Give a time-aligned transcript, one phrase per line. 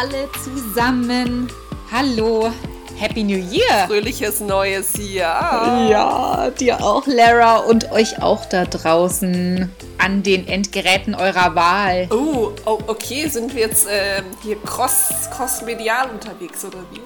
[0.00, 1.48] Alle zusammen.
[1.90, 2.52] Hallo.
[2.96, 3.88] Happy New Year.
[3.88, 5.90] Fröhliches neues Jahr.
[5.90, 9.68] Ja, dir auch, Lara, und euch auch da draußen
[9.98, 12.06] an den Endgeräten eurer Wahl.
[12.12, 17.00] Oh, oh okay, sind wir jetzt äh, hier cross, cross-medial unterwegs, oder wie?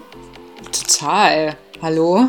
[0.71, 1.57] Total.
[1.81, 2.29] Hallo?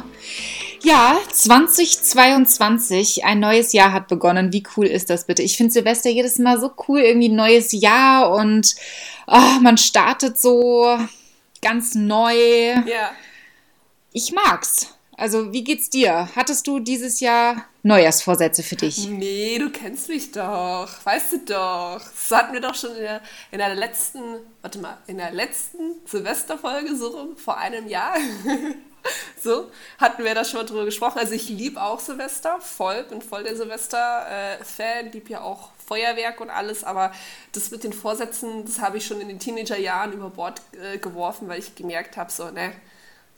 [0.82, 4.54] Ja, 2022, ein neues Jahr hat begonnen.
[4.54, 5.42] Wie cool ist das bitte?
[5.42, 8.76] Ich finde Silvester jedes Mal so cool, irgendwie ein neues Jahr und
[9.28, 10.98] oh, man startet so
[11.62, 12.36] ganz neu.
[12.86, 13.12] Ja.
[14.12, 14.94] Ich mag's.
[15.16, 16.30] Also, wie geht's dir?
[16.36, 19.08] Hattest du dieses Jahr Neujahrsvorsätze für dich?
[19.08, 20.90] Nee, du kennst mich doch.
[21.04, 22.00] Weißt du doch.
[22.00, 24.22] Das hatten wir doch schon in der, in der letzten,
[24.62, 28.16] warte mal, in der letzten Silvesterfolge so rum, vor einem Jahr.
[29.44, 31.20] so, hatten wir da schon mal drüber gesprochen.
[31.20, 36.50] Also ich liebe auch Silvester, voll, bin voll der Silvester-Fan, liebe ja auch Feuerwerk und
[36.50, 37.12] alles, aber
[37.52, 41.48] das mit den Vorsätzen, das habe ich schon in den Teenagerjahren über Bord äh, geworfen,
[41.48, 42.74] weil ich gemerkt habe, so, ne,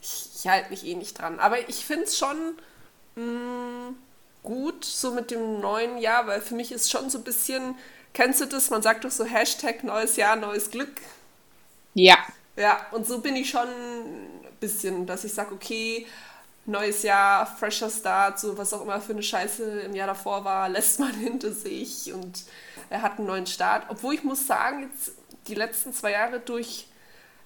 [0.00, 1.38] ich, ich halte mich eh nicht dran.
[1.38, 2.36] Aber ich finde es schon
[3.16, 3.96] mh, mm,
[4.42, 7.76] gut, so mit dem neuen Jahr, weil für mich ist schon so ein bisschen,
[8.14, 11.00] kennst du das, man sagt doch so Hashtag neues Jahr, neues Glück.
[11.94, 12.18] Ja.
[12.56, 13.68] Ja, und so bin ich schon
[14.60, 16.06] bisschen, dass ich sage, okay,
[16.66, 20.68] neues Jahr, fresher Start, so was auch immer für eine Scheiße im Jahr davor war,
[20.68, 22.44] lässt man hinter sich und
[22.90, 23.84] er hat einen neuen Start.
[23.88, 25.12] Obwohl ich muss sagen, jetzt
[25.48, 26.86] die letzten zwei Jahre durch,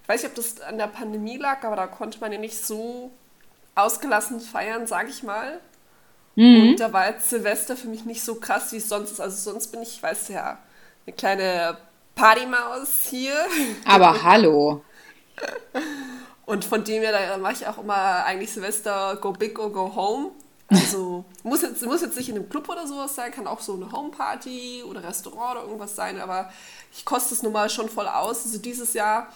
[0.02, 2.64] ich weiß nicht, ob das an der Pandemie lag, aber da konnte man ja nicht
[2.64, 3.10] so
[3.74, 5.60] ausgelassen feiern, sage ich mal.
[6.34, 6.70] Mhm.
[6.70, 9.20] Und da war jetzt Silvester für mich nicht so krass, wie es sonst ist.
[9.20, 10.58] Also sonst bin ich, weiß ja,
[11.06, 11.78] eine kleine
[12.14, 13.34] Partymaus hier.
[13.84, 14.84] Aber hallo.
[16.50, 19.94] Und von dem her, da mache ich auch immer eigentlich Silvester Go Big or Go
[19.94, 20.32] Home.
[20.68, 23.74] Also muss jetzt, muss jetzt nicht in einem Club oder sowas sein, kann auch so
[23.74, 26.52] eine Homeparty oder Restaurant oder irgendwas sein, aber
[26.92, 28.44] ich koste es nun mal schon voll aus.
[28.44, 29.32] Also dieses Jahr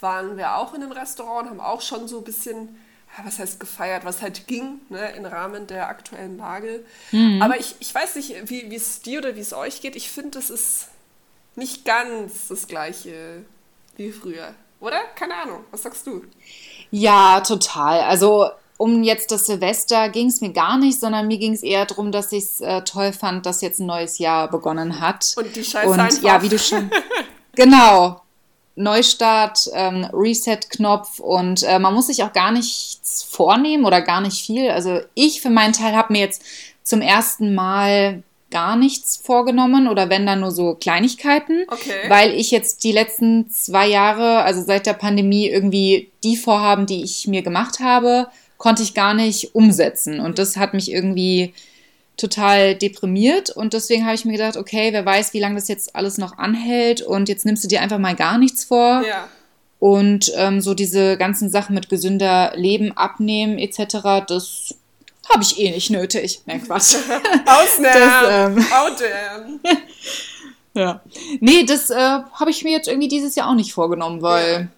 [0.00, 2.80] waren wir auch in einem Restaurant, haben auch schon so ein bisschen,
[3.22, 6.82] was heißt gefeiert, was halt ging, ne, im Rahmen der aktuellen Lage.
[7.12, 7.42] Mhm.
[7.42, 9.96] Aber ich, ich weiß nicht, wie es dir oder wie es euch geht.
[9.96, 10.88] Ich finde, es ist
[11.56, 13.44] nicht ganz das gleiche
[13.96, 14.54] wie früher.
[14.80, 15.00] Oder?
[15.14, 15.64] Keine Ahnung.
[15.70, 16.22] Was sagst du?
[16.90, 18.00] Ja, total.
[18.00, 21.86] Also um jetzt das Silvester ging es mir gar nicht, sondern mir ging es eher
[21.86, 25.34] darum, dass ich es äh, toll fand, dass jetzt ein neues Jahr begonnen hat.
[25.36, 26.22] Und die Scheiße Und einfach.
[26.22, 26.90] ja, wie du schon.
[27.54, 28.20] genau.
[28.76, 34.44] Neustart, ähm, Reset-Knopf und äh, man muss sich auch gar nichts vornehmen oder gar nicht
[34.44, 34.68] viel.
[34.70, 36.42] Also ich für meinen Teil habe mir jetzt
[36.82, 38.24] zum ersten Mal
[38.54, 42.08] gar nichts vorgenommen oder wenn dann nur so Kleinigkeiten, okay.
[42.08, 47.02] weil ich jetzt die letzten zwei Jahre, also seit der Pandemie, irgendwie die Vorhaben, die
[47.02, 50.20] ich mir gemacht habe, konnte ich gar nicht umsetzen.
[50.20, 51.52] Und das hat mich irgendwie
[52.16, 55.96] total deprimiert und deswegen habe ich mir gedacht, okay, wer weiß, wie lange das jetzt
[55.96, 59.02] alles noch anhält und jetzt nimmst du dir einfach mal gar nichts vor.
[59.04, 59.28] Ja.
[59.80, 64.76] Und ähm, so diese ganzen Sachen mit gesünder Leben, abnehmen etc., das
[65.30, 66.42] habe ich eh nicht nötig.
[66.46, 66.96] Nein, Quatsch.
[67.46, 68.58] Ausnehmen.
[68.58, 69.60] Ähm, Outen.
[70.74, 71.00] ja.
[71.40, 74.68] Nee, das äh, habe ich mir jetzt irgendwie dieses Jahr auch nicht vorgenommen, weil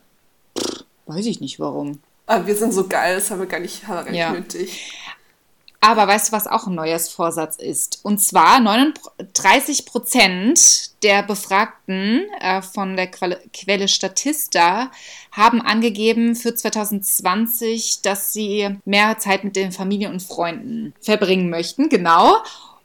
[0.56, 0.62] ja.
[0.62, 2.00] pff, weiß ich nicht warum.
[2.28, 4.20] Aber ah, wir sind so geil, das haben wir gar nicht, haben wir gar nicht
[4.20, 4.32] ja.
[4.32, 4.92] nötig.
[5.80, 8.00] Aber weißt du, was auch ein neues Vorsatz ist?
[8.02, 14.90] Und zwar 39 Prozent der Befragten äh, von der Quelle, Quelle Statista
[15.32, 21.88] haben angegeben für 2020, dass sie mehr Zeit mit den Familien und Freunden verbringen möchten.
[21.88, 22.38] Genau.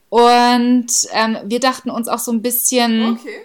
[0.10, 3.42] Und ähm, wir dachten uns auch so ein bisschen, okay.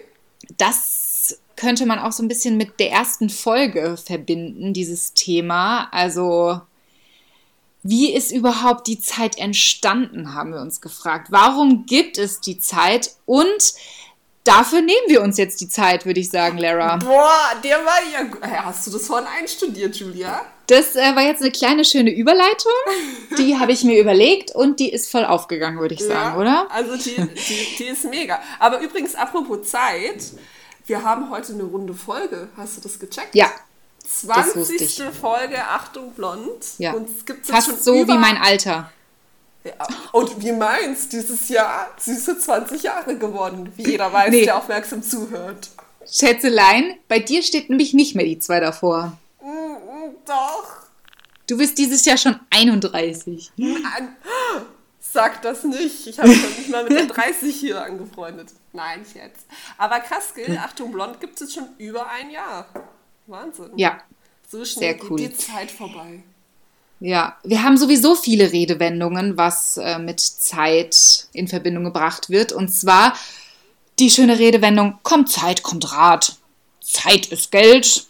[0.57, 5.87] das könnte man auch so ein bisschen mit der ersten Folge verbinden, dieses Thema.
[5.91, 6.61] Also
[7.89, 11.27] wie ist überhaupt die Zeit entstanden, haben wir uns gefragt.
[11.29, 13.11] Warum gibt es die Zeit?
[13.25, 13.73] Und
[14.43, 16.97] dafür nehmen wir uns jetzt die Zeit, würde ich sagen, Lara.
[16.97, 18.65] Boah, der war ja.
[18.65, 20.41] Hast du das vorhin einstudiert, Julia?
[20.67, 22.73] Das äh, war jetzt eine kleine schöne Überleitung.
[23.37, 26.67] Die habe ich mir überlegt und die ist voll aufgegangen, würde ich sagen, ja, oder?
[26.69, 28.41] Also die, die, die ist mega.
[28.59, 30.33] Aber übrigens, apropos Zeit,
[30.85, 32.49] wir haben heute eine runde Folge.
[32.57, 33.33] Hast du das gecheckt?
[33.33, 33.49] Ja,
[34.07, 35.03] 20.
[35.19, 36.63] Folge Achtung Blond.
[36.77, 36.93] Ja.
[36.93, 38.13] Und es gibt Fast schon so über...
[38.13, 38.91] wie mein Alter.
[39.63, 39.73] Ja.
[40.13, 44.45] Und wie meins, dieses Jahr süße 20 Jahre geworden, wie jeder weiß, Nee.
[44.45, 45.69] der aufmerksam zuhört.
[46.09, 49.17] Schätzelein, bei dir steht nämlich nicht mehr die zwei davor.
[49.41, 50.77] Mm, mm, Doch.
[51.47, 53.51] Du bist dieses Jahr schon 31.
[53.57, 54.15] Nein.
[54.99, 56.07] Sag das nicht.
[56.07, 58.49] Ich habe mich nicht mal mit der 30 hier angefreundet.
[58.73, 59.45] Nein, nicht jetzt.
[59.77, 60.57] Aber krass, gell?
[60.63, 62.67] Achtung Blond gibt es schon über ein Jahr.
[63.27, 63.71] Wahnsinn.
[63.75, 63.99] Ja,
[64.49, 65.19] So schnell Sehr cool.
[65.19, 66.23] geht die Zeit vorbei.
[66.99, 67.35] ja.
[67.43, 72.53] Wir haben sowieso viele Redewendungen, was äh, mit Zeit in Verbindung gebracht wird.
[72.53, 73.13] Und zwar
[73.99, 76.37] die schöne Redewendung, kommt Zeit, kommt Rat.
[76.81, 78.05] Zeit ist Geld,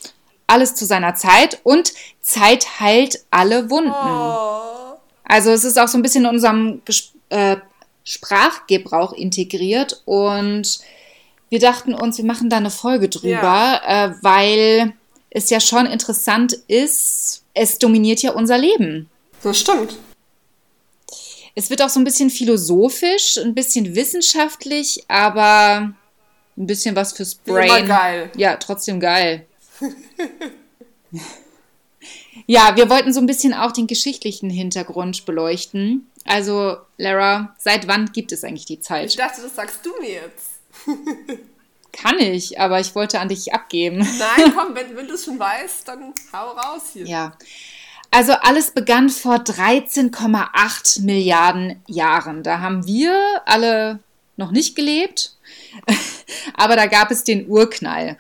[0.46, 1.92] alles zu seiner Zeit und
[2.22, 3.92] Zeit heilt alle Wunden.
[3.92, 4.98] Oh.
[5.24, 6.82] Also es ist auch so ein bisschen in unserem
[7.30, 7.58] äh,
[8.04, 10.80] Sprachgebrauch integriert und
[11.50, 14.06] wir dachten uns, wir machen da eine Folge drüber, ja.
[14.06, 14.94] äh, weil
[15.38, 19.08] es ja schon interessant ist, es dominiert ja unser Leben.
[19.44, 19.96] Das stimmt.
[21.54, 25.94] Es wird auch so ein bisschen philosophisch, ein bisschen wissenschaftlich, aber
[26.58, 27.68] ein bisschen was fürs Brain.
[27.68, 28.32] Immer geil.
[28.36, 29.46] Ja, trotzdem geil.
[32.48, 36.10] ja, wir wollten so ein bisschen auch den geschichtlichen Hintergrund beleuchten.
[36.26, 39.10] Also, Lara, seit wann gibt es eigentlich die Zeit?
[39.10, 40.62] Ich dachte, das sagst du mir jetzt.
[42.00, 43.98] Kann ich, aber ich wollte an dich abgeben.
[43.98, 47.08] Nein, komm, wenn, wenn du es schon weißt, dann hau raus hier.
[47.08, 47.38] Ja.
[48.12, 52.44] Also alles begann vor 13,8 Milliarden Jahren.
[52.44, 54.00] Da haben wir alle
[54.38, 55.36] noch nicht gelebt,
[56.54, 58.18] aber da gab es den Urknall.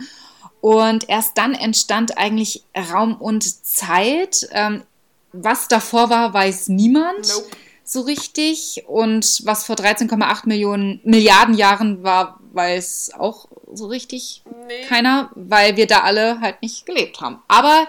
[0.59, 4.47] Und erst dann entstand eigentlich Raum und Zeit.
[4.51, 4.83] Ähm,
[5.31, 7.47] was davor war, weiß niemand nope.
[7.83, 8.83] so richtig.
[8.87, 14.83] Und was vor 13,8 Millionen Milliarden Jahren war, weiß auch so richtig nee.
[14.87, 17.41] keiner, weil wir da alle halt nicht gelebt haben.
[17.47, 17.87] Aber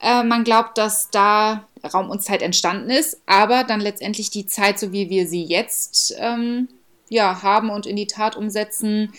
[0.00, 4.78] äh, man glaubt, dass da Raum und Zeit entstanden ist, aber dann letztendlich die Zeit,
[4.78, 6.68] so wie wir sie jetzt ähm,
[7.08, 9.12] ja, haben und in die Tat umsetzen,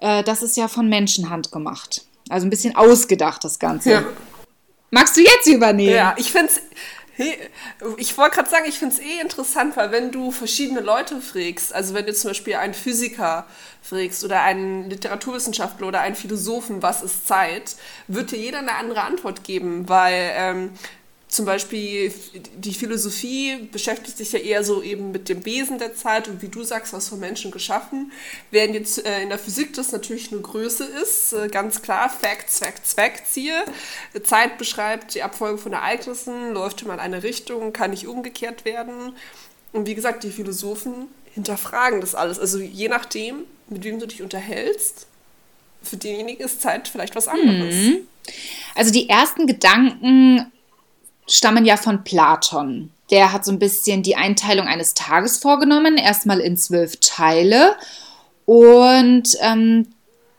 [0.00, 2.04] äh, das ist ja von Menschenhand gemacht.
[2.28, 3.90] Also ein bisschen ausgedacht, das Ganze.
[3.90, 4.04] Ja.
[4.90, 5.94] Magst du jetzt übernehmen?
[5.94, 6.60] Ja, ich finde es.
[7.96, 11.74] Ich wollte gerade sagen, ich finde es eh interessant, weil wenn du verschiedene Leute fragst,
[11.74, 13.44] also wenn du zum Beispiel einen Physiker
[13.82, 17.74] fragst oder einen Literaturwissenschaftler oder einen Philosophen, was ist Zeit,
[18.06, 20.70] wird dir jeder eine andere Antwort geben, weil ähm,
[21.28, 22.10] zum Beispiel
[22.56, 26.48] die Philosophie beschäftigt sich ja eher so eben mit dem Wesen der Zeit und wie
[26.48, 28.12] du sagst, was von Menschen geschaffen.
[28.50, 32.60] Während jetzt äh, in der Physik das natürlich eine Größe ist, äh, ganz klar, Facts,
[32.60, 33.62] Facts, Facts hier.
[34.24, 39.12] Zeit beschreibt die Abfolge von Ereignissen, läuft immer in eine Richtung, kann nicht umgekehrt werden.
[39.72, 42.38] Und wie gesagt, die Philosophen hinterfragen das alles.
[42.38, 45.06] Also je nachdem, mit wem du dich unterhältst,
[45.82, 47.74] für denjenigen ist Zeit vielleicht was anderes.
[47.74, 47.98] Mhm.
[48.74, 50.50] Also die ersten Gedanken
[51.28, 52.90] stammen ja von Platon.
[53.10, 57.76] Der hat so ein bisschen die Einteilung eines Tages vorgenommen, erstmal in zwölf Teile.
[58.44, 59.88] Und ähm,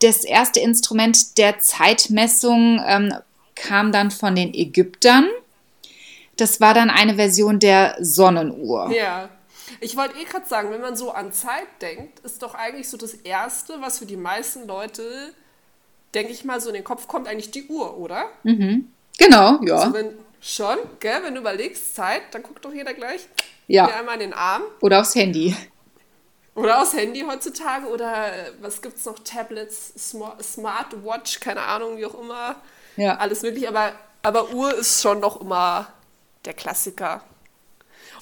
[0.01, 3.13] das erste Instrument der Zeitmessung ähm,
[3.55, 5.27] kam dann von den Ägyptern.
[6.37, 8.91] Das war dann eine Version der Sonnenuhr.
[8.91, 9.29] Ja.
[9.81, 12.97] Ich wollte eh gerade sagen, wenn man so an Zeit denkt, ist doch eigentlich so
[12.97, 15.33] das Erste, was für die meisten Leute,
[16.13, 18.25] denke ich mal, so in den Kopf kommt, eigentlich die Uhr, oder?
[18.43, 18.89] Mhm.
[19.17, 19.75] Genau, ja.
[19.75, 21.23] Also wenn, Schon, gell?
[21.23, 23.27] Wenn du überlegst, Zeit, dann guckt doch jeder gleich
[23.67, 23.85] ja.
[23.87, 24.63] einmal in den Arm.
[24.81, 25.55] Oder aufs Handy.
[26.55, 27.87] Oder aufs Handy heutzutage.
[27.87, 29.19] Oder äh, was gibt es noch?
[29.19, 29.93] Tablets,
[30.41, 32.55] Smartwatch, keine Ahnung, wie auch immer.
[32.97, 33.17] Ja.
[33.17, 33.67] Alles möglich.
[33.67, 33.93] Aber,
[34.23, 35.93] aber Uhr ist schon noch immer
[36.45, 37.23] der Klassiker.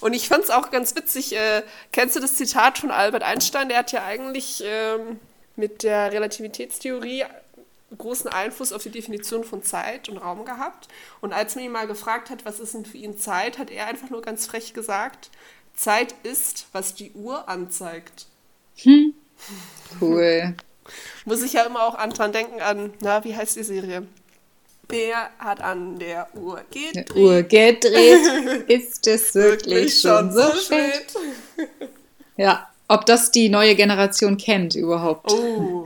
[0.00, 1.34] Und ich fand es auch ganz witzig.
[1.34, 1.62] Äh,
[1.92, 3.68] kennst du das Zitat von Albert Einstein?
[3.68, 5.18] Der hat ja eigentlich ähm,
[5.56, 7.24] mit der Relativitätstheorie
[7.96, 10.88] großen Einfluss auf die Definition von Zeit und Raum gehabt.
[11.20, 13.86] Und als man ihn mal gefragt hat, was ist denn für ihn Zeit, hat er
[13.86, 15.30] einfach nur ganz frech gesagt,
[15.74, 18.26] Zeit ist, was die Uhr anzeigt.
[18.78, 19.14] Hm.
[20.00, 20.54] Cool.
[21.24, 24.06] Muss ich ja immer auch an dran denken an, na, wie heißt die Serie?
[24.88, 27.14] Wer hat an der Uhr gedreht?
[27.14, 28.64] Uhr gedreht.
[28.68, 31.14] ist es wirklich, wirklich schon so spät?
[32.36, 32.68] ja.
[32.90, 35.30] Ob das die neue Generation kennt überhaupt.
[35.30, 35.84] Oh,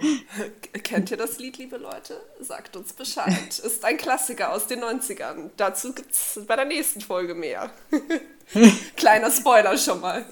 [0.85, 2.21] kennt ihr das Lied, liebe Leute?
[2.41, 3.59] Sagt uns Bescheid.
[3.65, 5.51] Ist ein Klassiker aus den 90ern.
[5.57, 7.71] Dazu gibt es bei der nächsten Folge mehr.
[8.97, 10.25] Kleiner Spoiler schon mal.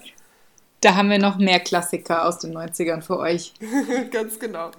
[0.81, 3.53] Da haben wir noch mehr Klassiker aus den 90ern für euch.
[4.11, 4.71] Ganz genau.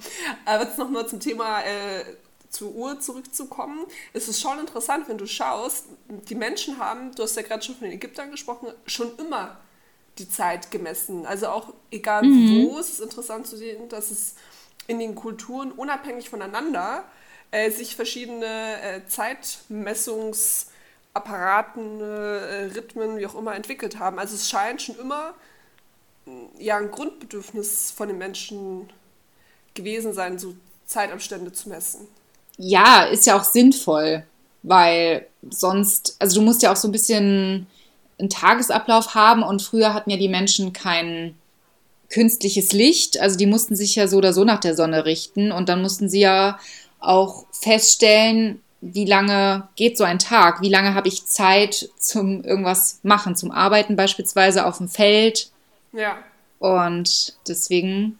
[0.45, 2.03] Aber jetzt nochmal zum Thema äh,
[2.49, 3.85] zur Uhr zurückzukommen.
[4.11, 7.75] Es ist schon interessant, wenn du schaust, die Menschen haben, du hast ja gerade schon
[7.75, 9.57] von den Ägyptern gesprochen, schon immer
[10.17, 11.27] die Zeit gemessen.
[11.27, 12.67] Also auch egal mhm.
[12.67, 14.35] wo, es ist interessant zu sehen, dass es
[14.87, 17.05] in den Kulturen unabhängig voneinander
[17.51, 24.19] äh, sich verschiedene äh, Zeitmessungsapparaten, äh, Rhythmen, wie auch immer, entwickelt haben.
[24.19, 25.33] Also es scheint schon immer
[26.59, 28.89] ja, ein Grundbedürfnis von den Menschen
[29.73, 32.07] gewesen sein, so Zeitabstände zu messen.
[32.57, 34.23] Ja, ist ja auch sinnvoll,
[34.63, 37.67] weil sonst, also du musst ja auch so ein bisschen
[38.19, 41.35] einen Tagesablauf haben und früher hatten ja die Menschen kein
[42.11, 45.69] künstliches Licht, also die mussten sich ja so oder so nach der Sonne richten und
[45.69, 46.59] dann mussten sie ja
[46.99, 52.99] auch feststellen, wie lange geht so ein Tag, wie lange habe ich Zeit zum irgendwas
[53.03, 55.51] machen, zum Arbeiten beispielsweise auf dem Feld.
[55.93, 56.17] Ja.
[56.59, 58.19] Und deswegen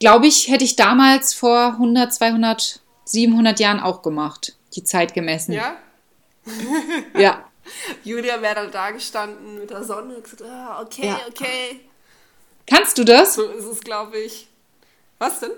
[0.00, 5.52] glaube ich, hätte ich damals vor 100, 200 700 Jahren auch gemacht, die Zeit gemessen.
[5.52, 5.76] Ja?
[7.16, 7.44] Ja.
[8.04, 11.20] Julia wäre dann da gestanden mit der Sonne und gesagt, ah, okay, Ja.
[11.28, 11.80] okay.
[12.66, 13.34] Kannst du das?
[13.34, 14.48] So ist es, glaube ich.
[15.18, 15.50] Was denn?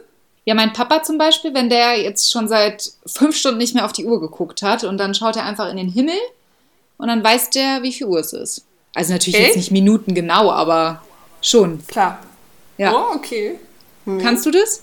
[0.45, 3.93] Ja, mein Papa zum Beispiel, wenn der jetzt schon seit fünf Stunden nicht mehr auf
[3.93, 6.19] die Uhr geguckt hat und dann schaut er einfach in den Himmel
[6.97, 8.65] und dann weiß der, wie viel Uhr es ist.
[8.95, 9.47] Also natürlich Echt?
[9.49, 11.03] jetzt nicht Minuten genau, aber
[11.43, 11.87] schon.
[11.87, 12.21] Klar.
[12.79, 12.95] Ja.
[12.95, 13.59] Oh, okay.
[14.23, 14.83] Kannst du das?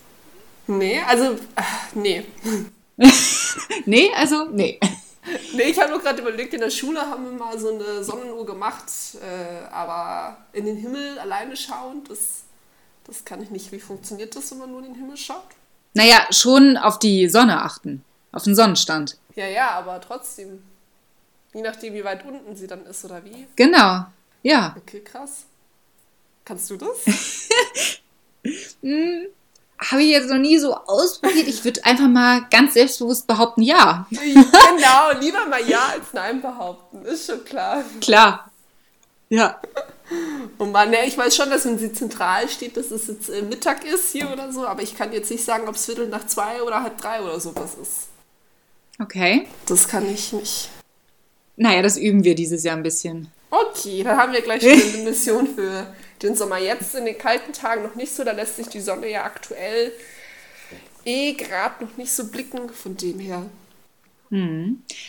[0.68, 1.36] Nee, also,
[1.96, 2.24] nee.
[3.86, 4.80] Nee, also nee.
[5.54, 8.46] Nee, ich habe nur gerade überlegt, in der Schule haben wir mal so eine Sonnenuhr
[8.46, 12.44] gemacht, äh, aber in den Himmel alleine schauen, das,
[13.06, 13.72] das kann ich nicht.
[13.72, 15.48] Wie funktioniert das, wenn man nur in den Himmel schaut?
[15.94, 18.04] Naja, schon auf die Sonne achten.
[18.32, 19.18] Auf den Sonnenstand.
[19.36, 20.62] Ja, ja, aber trotzdem.
[21.54, 23.48] Je nachdem, wie weit unten sie dann ist oder wie.
[23.56, 24.06] Genau.
[24.44, 24.76] Ja.
[24.78, 25.46] Okay, krass.
[26.44, 26.98] Kannst du das?
[29.92, 31.48] Habe ich jetzt noch nie so ausprobiert.
[31.48, 34.08] Ich würde einfach mal ganz selbstbewusst behaupten, ja.
[34.10, 37.84] genau, lieber mal Ja als Nein behaupten, ist schon klar.
[38.02, 38.52] Klar.
[39.30, 39.60] Ja.
[40.58, 43.42] Und man, ne, ich weiß schon, dass wenn sie zentral steht, dass es jetzt äh,
[43.42, 46.28] Mittag ist hier oder so, aber ich kann jetzt nicht sagen, ob es Viertel nach
[46.28, 48.08] zwei oder halb drei oder sowas ist.
[49.00, 49.48] Okay.
[49.66, 50.70] Das kann ich nicht.
[51.58, 53.32] Naja, das üben wir dieses Jahr ein bisschen.
[53.50, 55.88] Okay, dann haben wir gleich schon eine Mission für
[56.26, 56.58] den Sommer.
[56.58, 59.92] Jetzt in den kalten Tagen noch nicht so, da lässt sich die Sonne ja aktuell
[61.06, 63.46] eh gerade noch nicht so blicken, von dem her.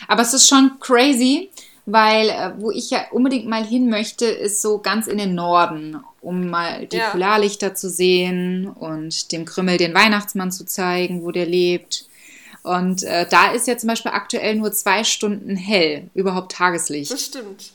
[0.07, 1.49] Aber es ist schon crazy,
[1.85, 6.01] weil äh, wo ich ja unbedingt mal hin möchte, ist so ganz in den Norden,
[6.21, 7.09] um mal die Ja.
[7.09, 12.05] Polarlichter zu sehen und dem Krümmel den Weihnachtsmann zu zeigen, wo der lebt.
[12.63, 17.11] Und äh, da ist ja zum Beispiel aktuell nur zwei Stunden hell, überhaupt Tageslicht.
[17.11, 17.71] Das stimmt.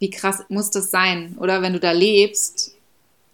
[0.00, 1.36] Wie krass muss das sein?
[1.38, 2.72] Oder wenn du da lebst,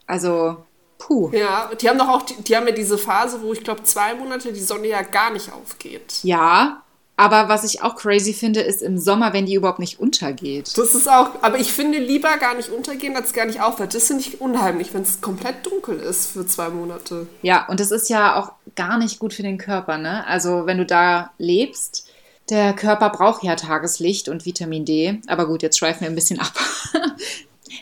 [0.07, 0.59] also,
[0.99, 1.31] puh.
[1.33, 4.15] Ja, die haben doch auch, die, die haben ja diese Phase, wo ich glaube zwei
[4.15, 6.21] Monate die Sonne ja gar nicht aufgeht.
[6.23, 6.83] Ja,
[7.17, 10.77] aber was ich auch crazy finde, ist im Sommer, wenn die überhaupt nicht untergeht.
[10.77, 13.95] Das ist auch, aber ich finde lieber gar nicht untergehen, als gar nicht aufhört.
[13.95, 17.27] Das finde ich unheimlich, wenn es komplett dunkel ist für zwei Monate.
[17.41, 20.27] Ja, und das ist ja auch gar nicht gut für den Körper, ne?
[20.27, 22.07] Also, wenn du da lebst,
[22.49, 25.21] der Körper braucht ja Tageslicht und Vitamin D.
[25.26, 26.53] Aber gut, jetzt schweifen wir ein bisschen ab.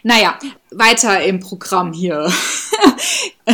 [0.03, 0.39] naja,
[0.71, 2.33] weiter im Programm hier.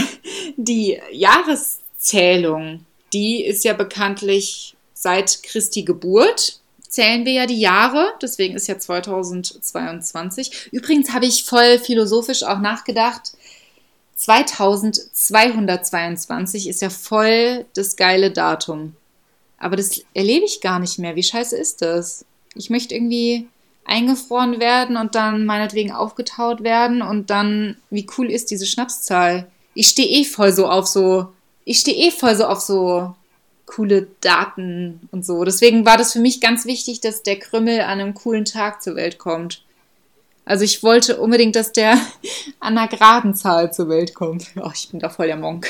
[0.57, 6.61] Die Jahreszählung, die ist ja bekanntlich seit Christi Geburt.
[6.87, 10.71] Zählen wir ja die Jahre, deswegen ist ja 2022.
[10.73, 13.33] Übrigens habe ich voll philosophisch auch nachgedacht.
[14.17, 18.97] 2222 ist ja voll das geile Datum.
[19.61, 21.15] Aber das erlebe ich gar nicht mehr.
[21.15, 22.25] Wie scheiße ist das?
[22.55, 23.47] Ich möchte irgendwie
[23.85, 29.47] eingefroren werden und dann meinetwegen aufgetaut werden und dann, wie cool ist diese Schnapszahl?
[29.75, 31.29] Ich stehe eh voll so auf so,
[31.65, 33.15] ich stehe eh voll so auf so
[33.67, 35.45] coole Daten und so.
[35.45, 38.97] Deswegen war das für mich ganz wichtig, dass der Krümmel an einem coolen Tag zur
[38.97, 39.63] Welt kommt.
[40.45, 41.93] Also ich wollte unbedingt, dass der
[42.61, 44.47] an einer geraden Zahl zur Welt kommt.
[44.57, 45.69] Oh, ich bin da voll der Monk.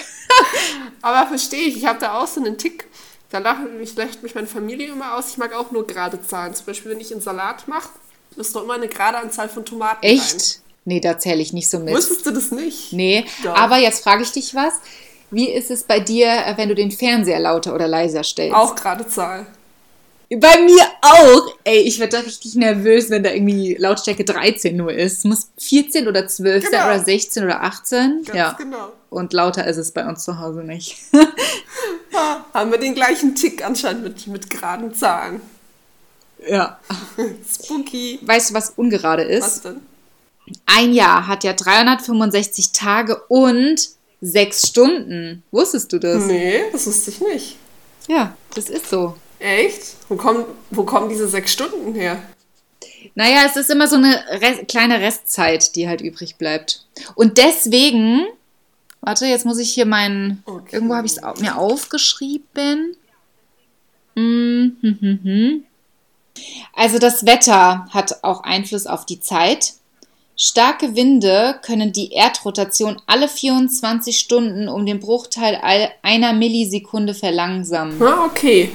[1.03, 2.90] Aber verstehe ich, ich habe da auch so einen Tick.
[3.31, 5.31] Da lacht mich, lacht mich meine Familie immer aus.
[5.31, 6.55] Ich mag auch nur gerade Zahlen.
[6.55, 7.89] Zum Beispiel, wenn ich einen Salat mache,
[8.37, 10.17] ist doch immer eine gerade Anzahl von Tomaten rein.
[10.17, 10.61] Echt?
[10.85, 11.95] Nee, da zähle ich nicht so mit.
[11.95, 12.93] Wusstest du das nicht?
[12.93, 13.55] Nee, Doch.
[13.55, 14.75] aber jetzt frage ich dich was.
[15.31, 18.57] Wie ist es bei dir, wenn du den Fernseher lauter oder leiser stellst?
[18.57, 19.47] Auch gerade Zahl.
[20.29, 21.55] Bei mir auch.
[21.65, 25.19] Ey, ich werde da richtig nervös, wenn da irgendwie Lautstärke 13 nur ist.
[25.19, 26.87] Es muss 14 oder 12 sein Genau.
[26.87, 28.23] oder 16 oder 18.
[28.25, 28.53] Ganz ja.
[28.53, 28.93] genau.
[29.11, 30.97] Und lauter ist es bei uns zu Hause nicht.
[32.21, 35.41] Ha, haben wir den gleichen Tick anscheinend mit, mit geraden Zahlen.
[36.47, 36.79] ja.
[37.53, 38.19] Spooky.
[38.23, 39.43] Weißt du, was ungerade ist?
[39.45, 39.81] Was denn?
[40.67, 43.89] Ein Jahr hat ja 365 Tage und
[44.21, 45.43] 6 Stunden.
[45.51, 46.25] Wusstest du das?
[46.25, 47.57] Nee, das wusste ich nicht.
[48.09, 49.17] Ja, das ist so.
[49.39, 49.95] Echt?
[50.09, 52.23] Wo kommen, wo kommen diese sechs Stunden her?
[53.15, 56.85] Naja, es ist immer so eine Rest, kleine Restzeit, die halt übrig bleibt.
[57.15, 58.27] Und deswegen,
[59.01, 60.77] warte, jetzt muss ich hier meinen, Okay.
[60.77, 62.97] irgendwo habe ich es mir aufgeschrieben.
[64.17, 65.65] Hm, hm, hm.
[66.75, 69.75] Also das Wetter hat auch Einfluss auf die Zeit.
[70.37, 75.61] Starke Winde können die Erdrotation alle 24 Stunden um den Bruchteil
[76.03, 78.01] einer Millisekunde verlangsamen.
[78.03, 78.71] Ah, okay.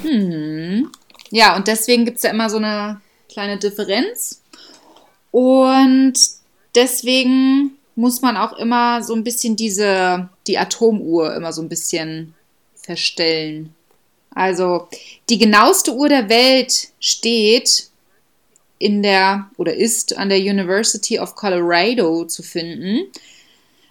[1.31, 4.41] Ja, und deswegen gibt es ja immer so eine kleine Differenz.
[5.31, 6.13] Und
[6.75, 12.33] deswegen muss man auch immer so ein bisschen diese, die Atomuhr immer so ein bisschen
[12.75, 13.73] verstellen.
[14.33, 14.89] Also
[15.29, 17.89] die genaueste Uhr der Welt steht
[18.77, 23.07] in der oder ist an der University of Colorado zu finden.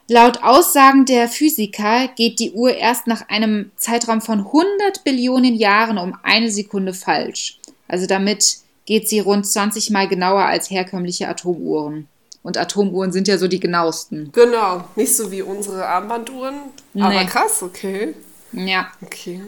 [0.07, 5.97] Laut Aussagen der Physiker geht die Uhr erst nach einem Zeitraum von 100 Billionen Jahren
[5.97, 7.59] um eine Sekunde falsch.
[7.89, 12.07] Also damit geht sie rund 20 mal genauer als herkömmliche Atomuhren.
[12.45, 14.31] Und Atomuhren sind ja so die genauesten.
[14.33, 16.61] Genau, nicht so wie unsere Armbanduhren.
[16.93, 17.03] Nee.
[17.03, 18.15] Aber krass, okay.
[18.53, 18.93] Ja.
[19.01, 19.41] Okay.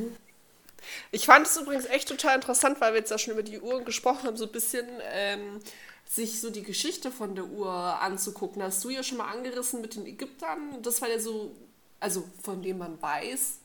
[1.12, 3.84] Ich fand es übrigens echt total interessant, weil wir jetzt ja schon über die Uhren
[3.84, 5.60] gesprochen haben, so ein bisschen ähm,
[6.08, 8.62] sich so die Geschichte von der Uhr anzugucken.
[8.62, 10.80] Hast du ja schon mal angerissen mit den Ägyptern.
[10.82, 11.54] Das war ja so,
[12.00, 13.58] also von dem man weiß,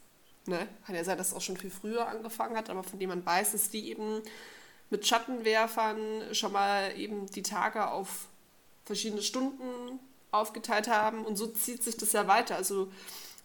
[0.48, 3.08] ne, kann ja sein, dass es auch schon viel früher angefangen hat, aber von dem
[3.08, 4.22] man weiß, dass die eben
[4.90, 8.28] mit Schattenwerfern schon mal eben die Tage auf
[8.86, 10.00] verschiedene Stunden
[10.32, 12.56] aufgeteilt haben und so zieht sich das ja weiter.
[12.56, 12.92] Also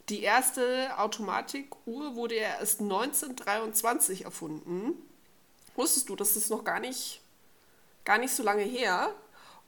[0.09, 4.95] die erste Automatikuhr wurde ja erst 1923 erfunden.
[5.75, 7.21] Wusstest du, das ist noch gar nicht,
[8.05, 9.13] gar nicht so lange her.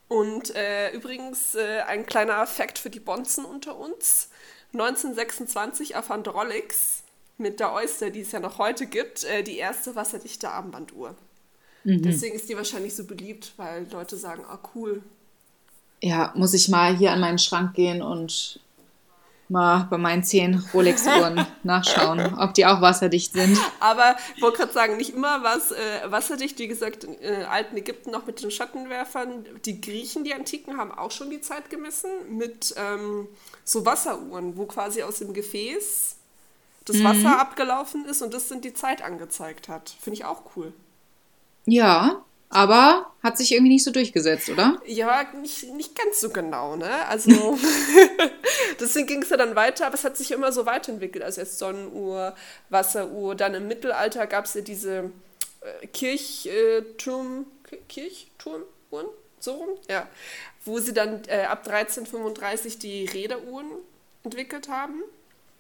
[0.07, 4.31] Und äh, übrigens äh, ein kleiner Fakt für die Bonzen unter uns.
[4.73, 7.03] 1926 erfand Rolex
[7.37, 11.15] mit der Oyster, die es ja noch heute gibt, äh, die erste wasserdichte Armbanduhr.
[11.85, 12.03] Mhm.
[12.03, 15.03] Deswegen ist die wahrscheinlich so beliebt, weil Leute sagen, ah cool.
[16.01, 18.61] Ja, muss ich mal hier an meinen Schrank gehen und
[19.49, 23.59] mal bei meinen zehn Rolex-Uhren nachschauen, ob die auch wasserdicht sind.
[23.81, 26.59] Aber ich wollte gerade sagen, nicht immer war es äh, wasserdicht.
[26.59, 29.47] Wie gesagt, in äh, alten Ägypten noch mit den Schattenwerfern.
[29.65, 33.27] Die Griechen, die Antiken, haben auch schon die Zeit gemessen mit ähm,
[33.65, 36.17] so Wasseruhren, wo quasi aus dem Gefäß
[36.85, 37.05] das mhm.
[37.05, 39.95] Wasser abgelaufen ist und das sind die Zeit angezeigt hat.
[40.01, 40.73] Finde ich auch cool.
[41.67, 44.81] Ja, aber hat sich irgendwie nicht so durchgesetzt, oder?
[44.87, 47.07] Ja, nicht, nicht ganz so genau, ne?
[47.07, 47.59] Also,
[48.81, 51.25] deswegen ging es ja dann weiter, aber es hat sich immer so weiterentwickelt.
[51.25, 52.35] Also erst Sonnenuhr,
[52.71, 55.11] Wasseruhr, dann im Mittelalter gab es ja diese
[55.61, 59.09] äh, Kirchturm, äh, Kirchturmuhren,
[59.41, 60.09] so rum, ja.
[60.65, 63.67] Wo sie dann äh, ab 1335 die Räderuhren
[64.25, 65.03] entwickelt haben.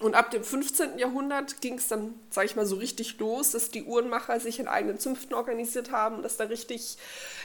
[0.00, 0.98] Und ab dem 15.
[0.98, 4.68] Jahrhundert ging es dann, sage ich mal, so richtig los, dass die Uhrenmacher sich in
[4.68, 6.98] eigenen Zünften organisiert haben, dass da richtig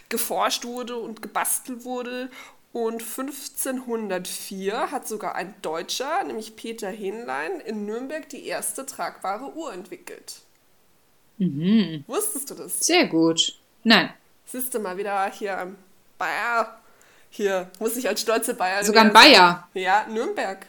[0.09, 2.29] geforscht wurde und gebastelt wurde.
[2.71, 9.73] Und 1504 hat sogar ein Deutscher, nämlich Peter Hähnlein, in Nürnberg die erste tragbare Uhr
[9.73, 10.41] entwickelt.
[11.37, 12.03] Mhm.
[12.07, 12.85] Wusstest du das?
[12.85, 13.59] Sehr gut.
[13.83, 14.13] Nein.
[14.45, 15.75] Siehst du mal wieder hier am
[16.19, 16.79] Bayer.
[17.29, 18.83] Hier muss ich als stolze Bayer.
[18.83, 19.67] Sogar ein Bayer.
[19.73, 20.65] Ja, Nürnberg.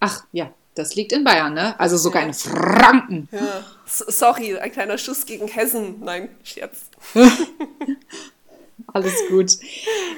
[0.00, 0.52] Ach, ja.
[0.78, 1.78] Das liegt in Bayern, ne?
[1.80, 2.28] Also sogar ja.
[2.28, 3.28] in Franken.
[3.32, 3.64] Ja.
[3.84, 5.96] Sorry, ein kleiner Schuss gegen Hessen.
[6.00, 6.86] Nein, Scherz.
[8.92, 9.52] Alles gut.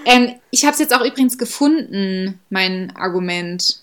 [0.04, 3.80] Ähm, ich habe es jetzt auch übrigens gefunden, mein Argument,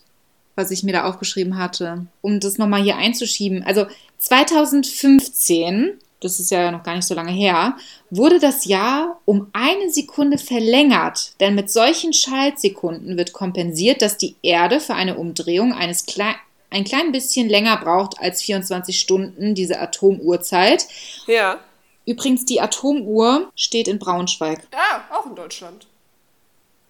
[0.56, 3.64] was ich mir da aufgeschrieben hatte, um das nochmal hier einzuschieben.
[3.64, 3.88] Also
[4.20, 7.76] 2015, das ist ja noch gar nicht so lange her,
[8.12, 14.36] wurde das Jahr um eine Sekunde verlängert, denn mit solchen Schaltsekunden wird kompensiert, dass die
[14.44, 16.38] Erde für eine Umdrehung eines kleinen
[16.70, 20.88] ein klein bisschen länger braucht als 24 Stunden, diese Atomuhrzeit.
[21.26, 21.60] Ja.
[22.06, 24.60] Übrigens, die Atomuhr steht in Braunschweig.
[24.72, 25.88] Ah, auch in Deutschland.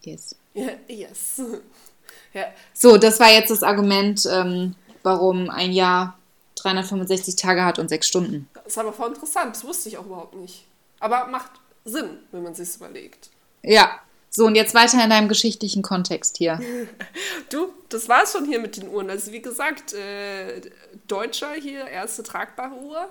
[0.02, 0.36] Yes.
[0.88, 1.42] Yes.
[2.34, 2.46] ja.
[2.74, 6.18] So, das war jetzt das Argument, ähm, warum ein Jahr
[6.56, 8.50] 365 Tage hat und sechs Stunden.
[8.54, 10.66] Das ist aber voll interessant, das wusste ich auch überhaupt nicht.
[11.00, 11.52] Aber macht
[11.86, 13.30] Sinn, wenn man sich überlegt.
[13.62, 16.60] Ja, so, und jetzt weiter in deinem geschichtlichen Kontext hier.
[17.50, 19.10] Du, das war es schon hier mit den Uhren.
[19.10, 20.60] Also wie gesagt, äh,
[21.08, 23.08] Deutscher hier, erste tragbare Uhr.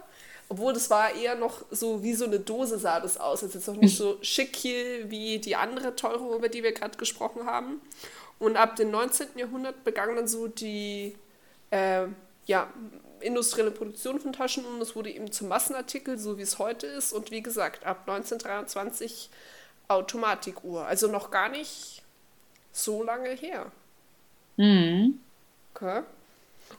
[0.48, 3.42] Obwohl das war eher noch so wie so eine Dose sah das aus.
[3.42, 6.72] Also jetzt noch nicht so schick hier wie die andere teure, Uhr, über die wir
[6.72, 7.80] gerade gesprochen haben.
[8.38, 9.28] Und ab dem 19.
[9.36, 11.16] Jahrhundert begann dann so die
[11.70, 12.04] äh,
[12.44, 12.68] ja,
[13.20, 14.78] industrielle Produktion von Taschenuhren.
[14.78, 17.12] Das wurde eben zum Massenartikel, so wie es heute ist.
[17.12, 19.30] Und wie gesagt, ab 1923
[19.88, 20.86] Automatikuhr.
[20.86, 22.02] Also noch gar nicht
[22.72, 23.70] so lange her.
[24.56, 25.20] Mhm.
[25.74, 26.02] Okay.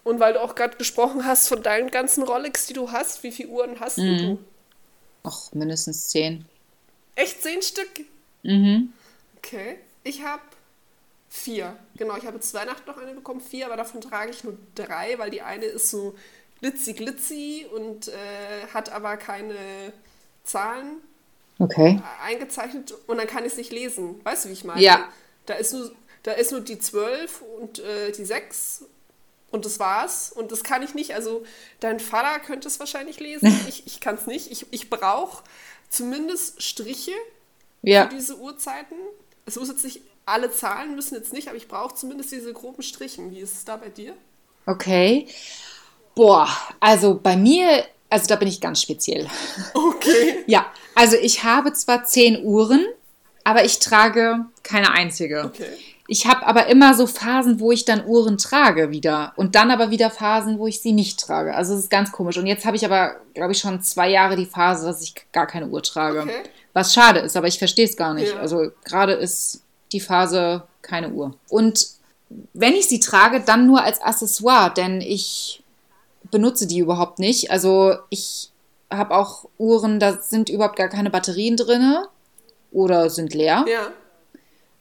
[0.04, 3.32] Und weil du auch gerade gesprochen hast von deinen ganzen Rolex, die du hast, wie
[3.32, 4.18] viele Uhren hast mhm.
[4.18, 4.40] du?
[5.24, 6.46] Ach, mindestens zehn.
[7.16, 8.06] Echt zehn Stück?
[8.44, 8.94] Mhm.
[9.38, 9.80] Okay.
[10.04, 10.42] Ich habe
[11.30, 11.78] vier.
[11.96, 15.18] Genau, ich habe zwei Nacht noch eine bekommen, vier, aber davon trage ich nur drei,
[15.20, 16.16] weil die eine ist so
[16.60, 19.56] glitzy glitzy und äh, hat aber keine
[20.44, 21.02] Zahlen
[21.60, 22.02] okay.
[22.24, 24.20] eingezeichnet und dann kann ich es nicht lesen.
[24.24, 24.82] Weißt du, wie ich meine?
[24.82, 25.10] Ja.
[25.46, 25.92] Da ist nur,
[26.24, 28.84] da ist nur die 12 und äh, die 6
[29.52, 30.32] und das war's.
[30.32, 31.14] Und das kann ich nicht.
[31.14, 31.44] Also
[31.80, 33.48] dein Vater könnte es wahrscheinlich lesen.
[33.68, 34.52] Ich, ich kann es nicht.
[34.52, 35.44] Ich, ich brauche
[35.90, 37.14] zumindest Striche
[37.82, 38.04] ja.
[38.04, 38.98] für diese Uhrzeiten.
[39.46, 42.84] Es muss jetzt nicht, alle Zahlen müssen jetzt nicht, aber ich brauche zumindest diese groben
[42.84, 43.32] Strichen.
[43.32, 44.14] Wie ist es da bei dir?
[44.66, 45.28] Okay.
[46.16, 49.28] Boah, also bei mir also da bin ich ganz speziell.
[49.74, 50.44] Okay.
[50.48, 50.66] ja,
[50.96, 52.86] also ich habe zwar zehn Uhren,
[53.44, 55.46] aber ich trage keine einzige.
[55.46, 55.66] Okay.
[56.10, 59.34] Ich habe aber immer so Phasen, wo ich dann Uhren trage wieder.
[59.36, 61.54] Und dann aber wieder Phasen, wo ich sie nicht trage.
[61.54, 62.38] Also es ist ganz komisch.
[62.38, 65.48] Und jetzt habe ich aber, glaube ich, schon zwei Jahre die Phase, dass ich gar
[65.48, 66.22] keine Uhr trage.
[66.22, 66.44] Okay.
[66.72, 68.34] Was schade ist, aber ich verstehe es gar nicht.
[68.34, 68.40] Ja.
[68.40, 71.36] Also gerade ist die Phase keine Uhr.
[71.50, 71.88] Und
[72.54, 75.62] wenn ich sie trage, dann nur als Accessoire, denn ich
[76.32, 77.52] benutze die überhaupt nicht.
[77.52, 78.52] Also ich
[78.90, 81.98] habe auch Uhren, da sind überhaupt gar keine Batterien drin
[82.72, 83.66] oder sind leer.
[83.68, 83.92] Ja.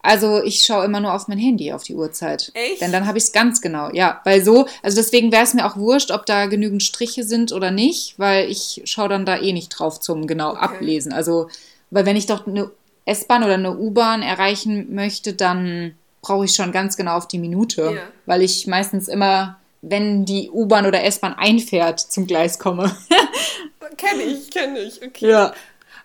[0.07, 2.53] Also ich schaue immer nur auf mein Handy auf die Uhrzeit.
[2.55, 2.81] Echt?
[2.81, 3.91] Denn dann habe ich es ganz genau.
[3.93, 7.51] Ja, weil so, also deswegen wäre es mir auch wurscht, ob da genügend Striche sind
[7.51, 10.61] oder nicht, weil ich schaue dann da eh nicht drauf zum genau okay.
[10.61, 11.13] ablesen.
[11.13, 11.49] Also,
[11.91, 12.71] weil wenn ich doch eine
[13.05, 17.93] S-Bahn oder eine U-Bahn erreichen möchte, dann brauche ich schon ganz genau auf die Minute,
[17.97, 18.03] ja.
[18.27, 22.97] weil ich meistens immer, wenn die U-Bahn oder S-Bahn einfährt, zum Gleis komme.
[23.97, 25.31] kenne ich, kenne ich, okay.
[25.31, 25.55] Ja.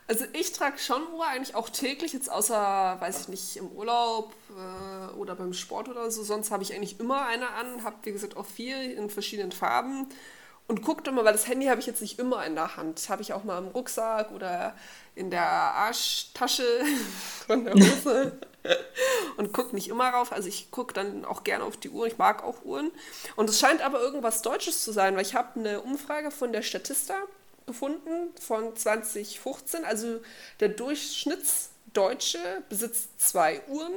[0.08, 4.34] Also ich trage schon Uhr eigentlich auch täglich, jetzt außer, weiß ich nicht, im Urlaub
[4.50, 6.22] äh, oder beim Sport oder so.
[6.24, 10.08] Sonst habe ich eigentlich immer eine an, habe wie gesagt auch viel in verschiedenen Farben
[10.68, 13.08] und guckt immer, weil das Handy habe ich jetzt nicht immer in der Hand.
[13.10, 14.76] Habe ich auch mal im Rucksack oder
[15.16, 16.64] in der Arschtasche
[17.48, 18.34] von der Hose
[19.38, 20.32] und gucke nicht immer rauf.
[20.32, 22.08] Also ich gucke dann auch gerne auf die Uhr.
[22.08, 22.92] Ich mag auch Uhren.
[23.36, 26.62] Und es scheint aber irgendwas Deutsches zu sein, weil ich habe eine Umfrage von der
[26.62, 27.16] Statista
[27.66, 29.86] gefunden von 2015.
[29.86, 30.20] Also
[30.60, 33.94] der Durchschnittsdeutsche besitzt zwei Uhren.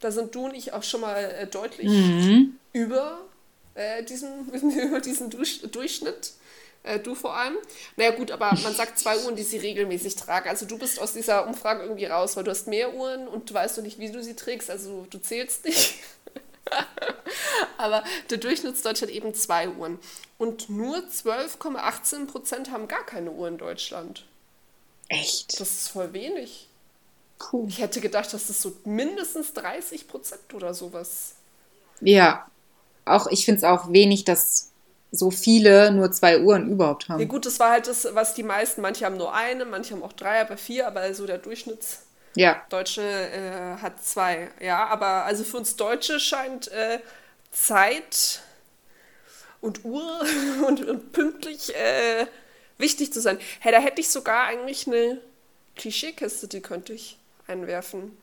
[0.00, 2.58] Da sind du und ich auch schon mal äh, deutlich mhm.
[2.72, 3.20] über,
[3.74, 6.32] äh, diesen, über diesen Durch Durchschnitt.
[6.82, 7.56] Äh, du vor allem.
[7.96, 10.48] Naja gut, aber man sagt zwei Uhren, die sie regelmäßig tragen.
[10.48, 13.54] Also du bist aus dieser Umfrage irgendwie raus, weil du hast mehr Uhren und du
[13.54, 14.70] weißt noch nicht, wie du sie trägst.
[14.70, 15.96] Also du zählst nicht.
[17.78, 19.98] aber der Durchschnittsdeutsche hat eben zwei Uhren.
[20.38, 24.24] Und nur 12,18 Prozent haben gar keine Uhr in Deutschland.
[25.08, 25.60] Echt?
[25.60, 26.68] Das ist voll wenig.
[27.38, 27.66] Puh.
[27.68, 31.34] Ich hätte gedacht, dass das so mindestens 30 Prozent oder sowas.
[32.00, 32.46] Ja,
[33.04, 34.69] auch ich finde es auch wenig, dass
[35.12, 37.20] so viele nur zwei Uhren überhaupt haben.
[37.20, 40.02] Ja gut, das war halt das, was die meisten, manche haben nur eine, manche haben
[40.02, 42.02] auch drei, aber vier, aber so der Durchschnitts
[42.36, 42.62] ja.
[42.68, 44.48] Deutsche äh, hat zwei.
[44.60, 47.00] Ja, aber also für uns Deutsche scheint äh,
[47.50, 48.40] Zeit
[49.60, 50.20] und Uhr
[50.66, 52.26] und, und pünktlich äh,
[52.78, 53.38] wichtig zu sein.
[53.60, 55.18] Hey, da hätte ich sogar eigentlich eine
[55.76, 58.16] Klischeekiste, die könnte ich einwerfen,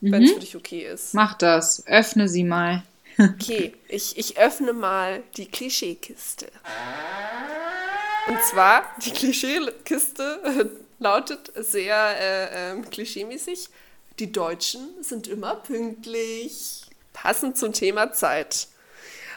[0.00, 0.12] mhm.
[0.12, 1.14] wenn es für dich okay ist.
[1.14, 2.82] Mach das, öffne sie mal.
[3.18, 6.46] Okay, ich, ich öffne mal die Klischeekiste.
[8.28, 13.70] Und zwar, die Klischeekiste lautet sehr äh, äh, klischeemäßig,
[14.20, 16.82] die Deutschen sind immer pünktlich.
[17.12, 18.68] Passend zum Thema Zeit.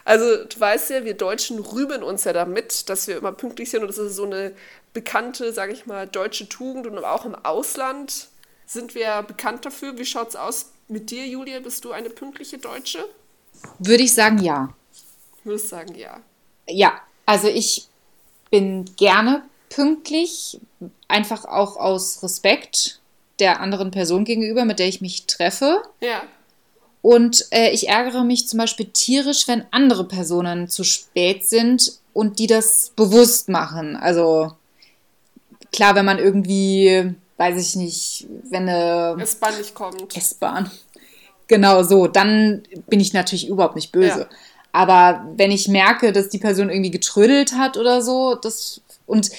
[0.05, 3.81] Also du weißt ja, wir Deutschen rühmen uns ja damit, dass wir immer pünktlich sind
[3.81, 4.53] und das ist so eine
[4.93, 8.27] bekannte, sage ich mal, deutsche Tugend und auch im Ausland
[8.65, 9.97] sind wir bekannt dafür.
[9.97, 11.59] Wie schaut es aus mit dir, Julia?
[11.59, 13.07] Bist du eine pünktliche Deutsche?
[13.79, 14.73] Würde ich sagen, ja.
[15.43, 16.19] Würdest sagen, ja.
[16.67, 16.93] Ja,
[17.25, 17.87] also ich
[18.49, 20.59] bin gerne pünktlich,
[21.07, 22.99] einfach auch aus Respekt
[23.39, 25.81] der anderen Person gegenüber, mit der ich mich treffe.
[25.99, 26.23] Ja.
[27.01, 32.37] Und äh, ich ärgere mich zum Beispiel tierisch, wenn andere Personen zu spät sind und
[32.37, 33.95] die das bewusst machen.
[33.95, 34.51] Also
[35.71, 40.15] klar, wenn man irgendwie, weiß ich nicht, wenn eine S-Bahn nicht kommt.
[40.15, 40.69] S-Bahn
[41.51, 44.21] Genau so, dann bin ich natürlich überhaupt nicht böse.
[44.21, 44.29] Ja.
[44.71, 49.31] Aber wenn ich merke, dass die Person irgendwie getrödelt hat oder so, das und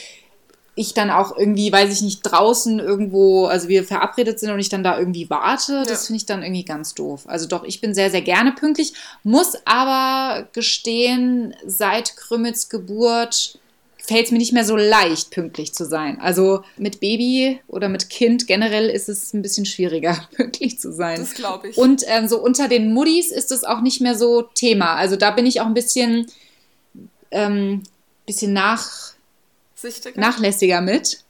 [0.75, 4.68] ich dann auch irgendwie, weiß ich nicht, draußen irgendwo, also wir verabredet sind und ich
[4.68, 5.85] dann da irgendwie warte, ja.
[5.85, 7.22] das finde ich dann irgendwie ganz doof.
[7.29, 13.59] Also doch, ich bin sehr, sehr gerne pünktlich, muss aber gestehen, seit Krümmels Geburt
[14.05, 16.21] fällt es mir nicht mehr so leicht, pünktlich zu sein.
[16.21, 21.21] Also mit Baby oder mit Kind generell ist es ein bisschen schwieriger, pünktlich zu sein.
[21.21, 21.77] Das glaube ich.
[21.77, 24.97] Und ähm, so unter den Muddis ist es auch nicht mehr so Thema.
[24.97, 26.27] Also da bin ich auch ein bisschen,
[27.31, 27.85] ähm,
[28.27, 29.12] bisschen nach,
[30.17, 31.21] nachlässiger mit.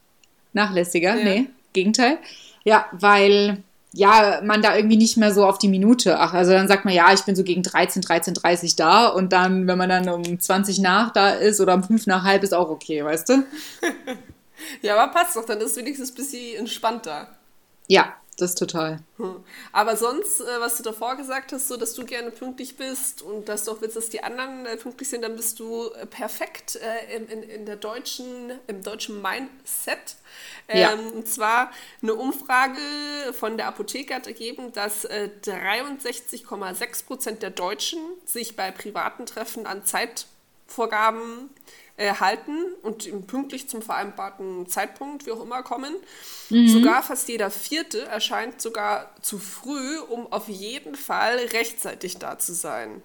[0.54, 1.24] Nachlässiger, ja.
[1.24, 2.18] nee, Gegenteil.
[2.64, 6.18] Ja, weil ja, man da irgendwie nicht mehr so auf die Minute.
[6.18, 9.66] Ach, also dann sagt man, ja, ich bin so gegen 13, 13.30 da und dann,
[9.66, 12.70] wenn man dann um 20 nach da ist oder um 5 nach halb, ist auch
[12.70, 13.44] okay, weißt du?
[14.82, 17.28] ja, aber passt doch, dann ist es wenigstens ein bisschen entspannter.
[17.86, 19.00] Ja, das total.
[19.18, 19.44] Hm.
[19.72, 23.48] Aber sonst, äh, was du davor gesagt hast, so dass du gerne pünktlich bist und
[23.48, 26.78] dass du auch willst, dass die anderen äh, pünktlich sind, dann bist du äh, perfekt
[27.14, 30.16] in, in, in der deutschen, im deutschen Mindset.
[30.72, 30.92] Ja.
[30.92, 31.70] Ähm, und zwar
[32.02, 32.80] eine Umfrage
[33.38, 39.84] von der Apotheke hat ergeben, dass 63,6 Prozent der Deutschen sich bei privaten Treffen an
[39.84, 41.50] Zeitvorgaben
[41.98, 45.94] halten und pünktlich zum vereinbarten Zeitpunkt, wie auch immer, kommen.
[46.50, 46.68] Mhm.
[46.68, 52.54] Sogar fast jeder Vierte erscheint sogar zu früh, um auf jeden Fall rechtzeitig da zu
[52.54, 53.02] sein.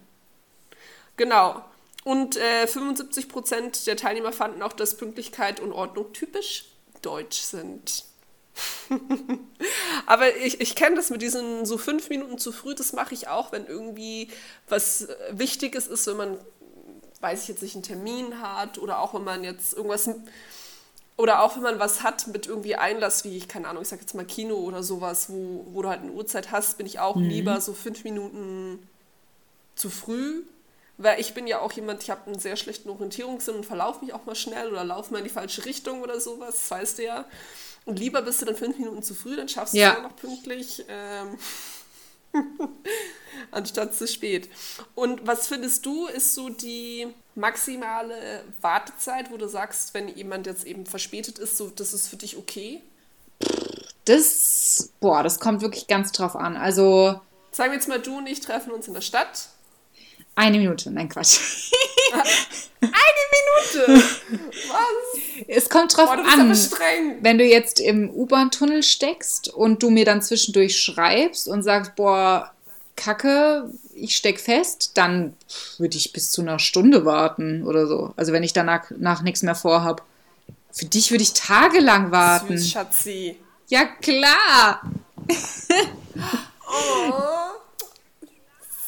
[1.17, 1.63] Genau.
[2.03, 6.65] Und äh, 75 Prozent der Teilnehmer fanden auch, dass Pünktlichkeit und Ordnung typisch
[7.01, 8.05] deutsch sind.
[10.05, 13.27] Aber ich, ich kenne das mit diesen so fünf Minuten zu früh, das mache ich
[13.27, 14.29] auch, wenn irgendwie
[14.67, 16.37] was Wichtiges ist, wenn man,
[17.19, 20.09] weiß ich jetzt nicht, einen Termin hat oder auch wenn man jetzt irgendwas,
[21.17, 23.99] oder auch wenn man was hat mit irgendwie Einlass, wie ich, keine Ahnung, ich sag
[23.99, 27.15] jetzt mal Kino oder sowas, wo, wo du halt eine Uhrzeit hast, bin ich auch
[27.15, 27.23] mhm.
[27.23, 28.87] lieber so fünf Minuten
[29.75, 30.43] zu früh,
[30.97, 34.13] weil ich bin ja auch jemand, ich habe einen sehr schlechten Orientierungssinn und verlaufe mich
[34.13, 37.03] auch mal schnell oder laufe mal in die falsche Richtung oder sowas, das weißt du
[37.03, 37.25] ja.
[37.85, 39.95] Und lieber bist du dann fünf Minuten zu früh, dann schaffst du ja.
[39.95, 41.37] es noch pünktlich, ähm,
[43.51, 44.49] anstatt zu spät.
[44.95, 50.65] Und was findest du, ist so die maximale Wartezeit, wo du sagst, wenn jemand jetzt
[50.65, 52.81] eben verspätet ist, so, das ist für dich okay?
[54.05, 56.55] Das, boah, das kommt wirklich ganz drauf an.
[56.55, 57.19] Also.
[57.51, 59.49] Sagen wir jetzt mal, du und ich treffen uns in der Stadt.
[60.37, 61.39] Eine Minute, nein, Quatsch.
[62.79, 62.91] Eine
[63.81, 64.03] Minute?
[64.69, 65.21] Was?
[65.47, 66.55] Es kommt drauf Boah, an,
[67.21, 72.51] wenn du jetzt im U-Bahn-Tunnel steckst und du mir dann zwischendurch schreibst und sagst, boah,
[72.95, 75.33] Kacke, ich steck fest, dann
[75.79, 78.13] würde ich bis zu einer Stunde warten oder so.
[78.15, 80.03] Also wenn ich danach nach nichts mehr vorhab.
[80.71, 82.59] Für dich würde ich tagelang warten.
[82.59, 83.37] Süß, Schatzi.
[83.69, 84.83] Ja, klar.
[86.69, 87.57] oh.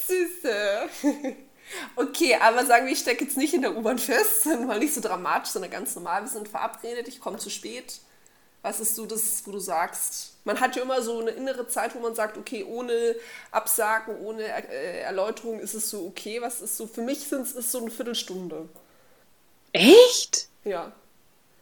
[0.09, 1.35] Süße.
[1.95, 5.01] Okay, aber sagen wir, ich stecke jetzt nicht in der U-Bahn fest, mal nicht so
[5.01, 6.23] dramatisch, sondern ganz normal.
[6.23, 7.99] Wir sind verabredet, ich komme zu spät.
[8.61, 10.33] Was ist so das, wo du sagst?
[10.43, 13.15] Man hat ja immer so eine innere Zeit, wo man sagt, okay, ohne
[13.51, 16.41] Absagen, ohne äh, Erläuterung ist es so okay.
[16.41, 16.85] Was ist so?
[16.85, 18.67] Für mich sind es so eine Viertelstunde.
[19.71, 20.49] Echt?
[20.65, 20.91] Ja.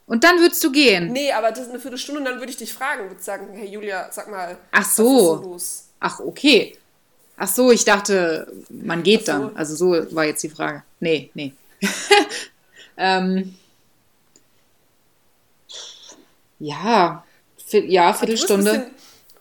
[0.07, 1.12] Und dann würdest du gehen?
[1.12, 3.67] Nee, aber das ist eine Viertelstunde und dann würde ich dich fragen, würde sagen, hey
[3.67, 5.03] Julia, sag mal, Ach so.
[5.03, 5.83] was ist so los?
[5.99, 6.77] Ach, okay.
[7.38, 9.32] Ach so, ich dachte, man geht so.
[9.32, 9.56] dann.
[9.56, 10.84] Also so war jetzt die Frage.
[11.00, 11.54] Nee, nee.
[12.97, 13.56] ähm,
[16.60, 17.23] ja,
[17.71, 18.89] ja, Viertelstunde.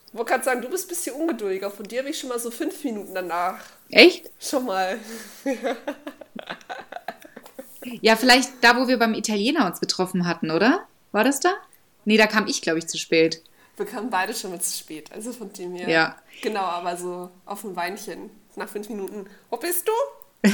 [0.08, 1.70] Ich wollte gerade sagen, du bist ein bisschen ungeduldiger.
[1.70, 3.58] Von dir habe ich schon mal so fünf Minuten danach.
[3.90, 4.30] Echt?
[4.38, 4.98] Schon mal.
[8.02, 10.86] ja, vielleicht da, wo wir beim Italiener uns getroffen hatten, oder?
[11.12, 11.54] War das da?
[12.04, 13.42] Nee, da kam ich, glaube ich, zu spät.
[13.76, 15.12] Wir kamen beide schon mal zu spät.
[15.12, 15.88] Also von dem her.
[15.88, 16.16] Ja.
[16.42, 18.30] Genau, aber so auf ein Weinchen.
[18.56, 19.26] Nach fünf Minuten.
[19.50, 19.92] Wo bist du?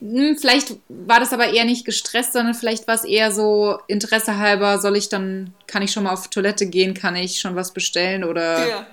[0.00, 4.36] Hm, vielleicht war das aber eher nicht gestresst, sondern vielleicht war es eher so Interesse
[4.38, 7.72] halber, soll ich dann, kann ich schon mal auf Toilette gehen, kann ich schon was
[7.72, 8.86] bestellen oder ja.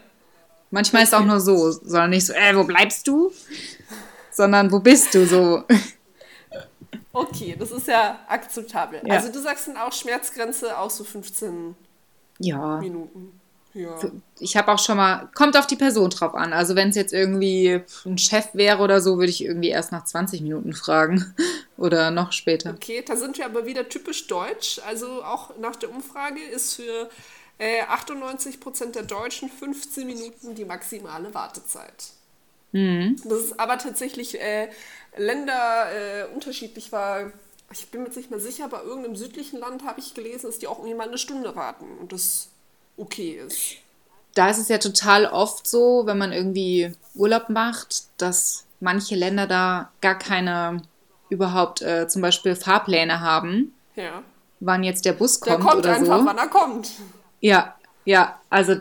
[0.69, 3.31] manchmal ist es auch nur so, sondern nicht so, äh, wo bleibst du?
[4.31, 5.63] Sondern wo bist du so?
[7.11, 9.01] Okay, das ist ja akzeptabel.
[9.03, 9.15] Ja.
[9.15, 11.75] Also du sagst dann auch Schmerzgrenze auch so 15
[12.39, 12.77] ja.
[12.79, 13.39] Minuten.
[13.73, 13.99] Ja.
[14.39, 16.53] Ich habe auch schon mal, kommt auf die Person drauf an.
[16.53, 20.05] Also wenn es jetzt irgendwie ein Chef wäre oder so, würde ich irgendwie erst nach
[20.05, 21.35] 20 Minuten fragen
[21.77, 22.71] oder noch später.
[22.71, 24.81] Okay, da sind wir aber wieder typisch deutsch.
[24.87, 27.09] Also auch nach der Umfrage ist für
[27.59, 32.11] äh, 98 Prozent der Deutschen 15 Minuten die maximale Wartezeit.
[32.71, 33.17] Mhm.
[33.23, 34.69] Das ist aber tatsächlich äh,
[35.15, 37.31] Länder äh, unterschiedlich war.
[37.71, 40.59] Ich bin mir jetzt nicht mehr sicher, bei irgendeinem südlichen Land habe ich gelesen, dass
[40.59, 41.85] die auch irgendwie mal eine Stunde warten.
[41.99, 42.49] Und das
[42.97, 43.77] okay ist.
[44.35, 49.47] Da ist es ja total oft so, wenn man irgendwie Urlaub macht, dass manche Länder
[49.47, 50.81] da gar keine
[51.29, 53.73] überhaupt äh, zum Beispiel Fahrpläne haben.
[53.95, 54.23] Ja.
[54.59, 56.25] Wann jetzt der Bus kommt, der kommt oder einfach, so.
[56.25, 56.91] wann er kommt.
[57.39, 58.75] Ja, ja, also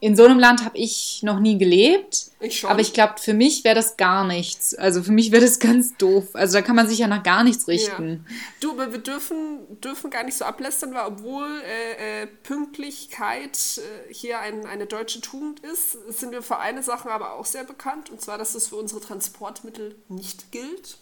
[0.00, 2.26] in so einem Land habe ich noch nie gelebt.
[2.40, 2.70] Ich schon.
[2.70, 4.74] Aber ich glaube, für mich wäre das gar nichts.
[4.74, 6.28] Also für mich wäre das ganz doof.
[6.34, 8.24] Also da kann man sich ja nach gar nichts richten.
[8.28, 8.36] Ja.
[8.60, 14.40] Du, wir dürfen, dürfen gar nicht so ablästern, weil obwohl äh, äh, Pünktlichkeit äh, hier
[14.40, 18.10] ein, eine deutsche Tugend ist, sind wir für eine Sache aber auch sehr bekannt.
[18.10, 20.98] Und zwar, dass das für unsere Transportmittel nicht gilt.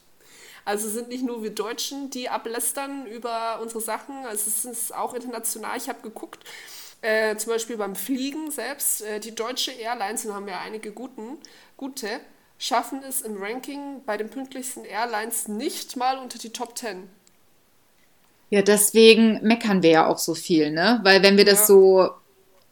[0.65, 5.13] Also sind nicht nur wir Deutschen, die ablästern über unsere Sachen, also es ist auch
[5.13, 5.77] international.
[5.77, 6.43] Ich habe geguckt,
[7.05, 11.39] äh, zum Beispiel beim Fliegen selbst, äh, die deutsche Airlines, und haben ja einige guten,
[11.77, 12.09] gute,
[12.59, 17.09] schaffen es im Ranking bei den pünktlichsten Airlines nicht mal unter die Top 10.
[18.49, 21.01] Ja, deswegen meckern wir ja auch so viel, ne?
[21.03, 21.67] Weil wenn wir das ja.
[21.67, 22.11] so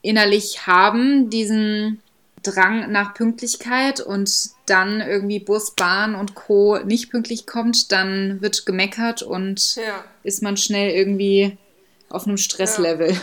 [0.01, 2.01] innerlich haben, diesen
[2.42, 6.79] Drang nach Pünktlichkeit und dann irgendwie Bus, Bahn und Co.
[6.79, 10.05] nicht pünktlich kommt, dann wird gemeckert und ja.
[10.23, 11.59] ist man schnell irgendwie
[12.09, 13.12] auf einem Stresslevel.
[13.12, 13.21] Ja.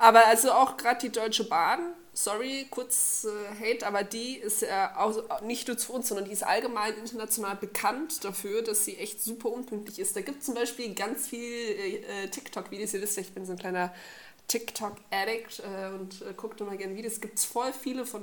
[0.00, 4.96] Aber also auch gerade die Deutsche Bahn sorry, kurz äh, Hate, aber die ist ja
[4.96, 9.22] auch, nicht nur zu uns, sondern die ist allgemein international bekannt dafür, dass sie echt
[9.22, 10.16] super unpünktlich ist.
[10.16, 12.94] Da gibt es zum Beispiel ganz viel äh, TikTok-Videos.
[12.94, 13.94] Ihr wisst ja, ich bin so ein kleiner
[14.48, 17.14] TikTok-Addict äh, und äh, guckt immer gerne Videos.
[17.14, 18.22] Es gibt voll viele von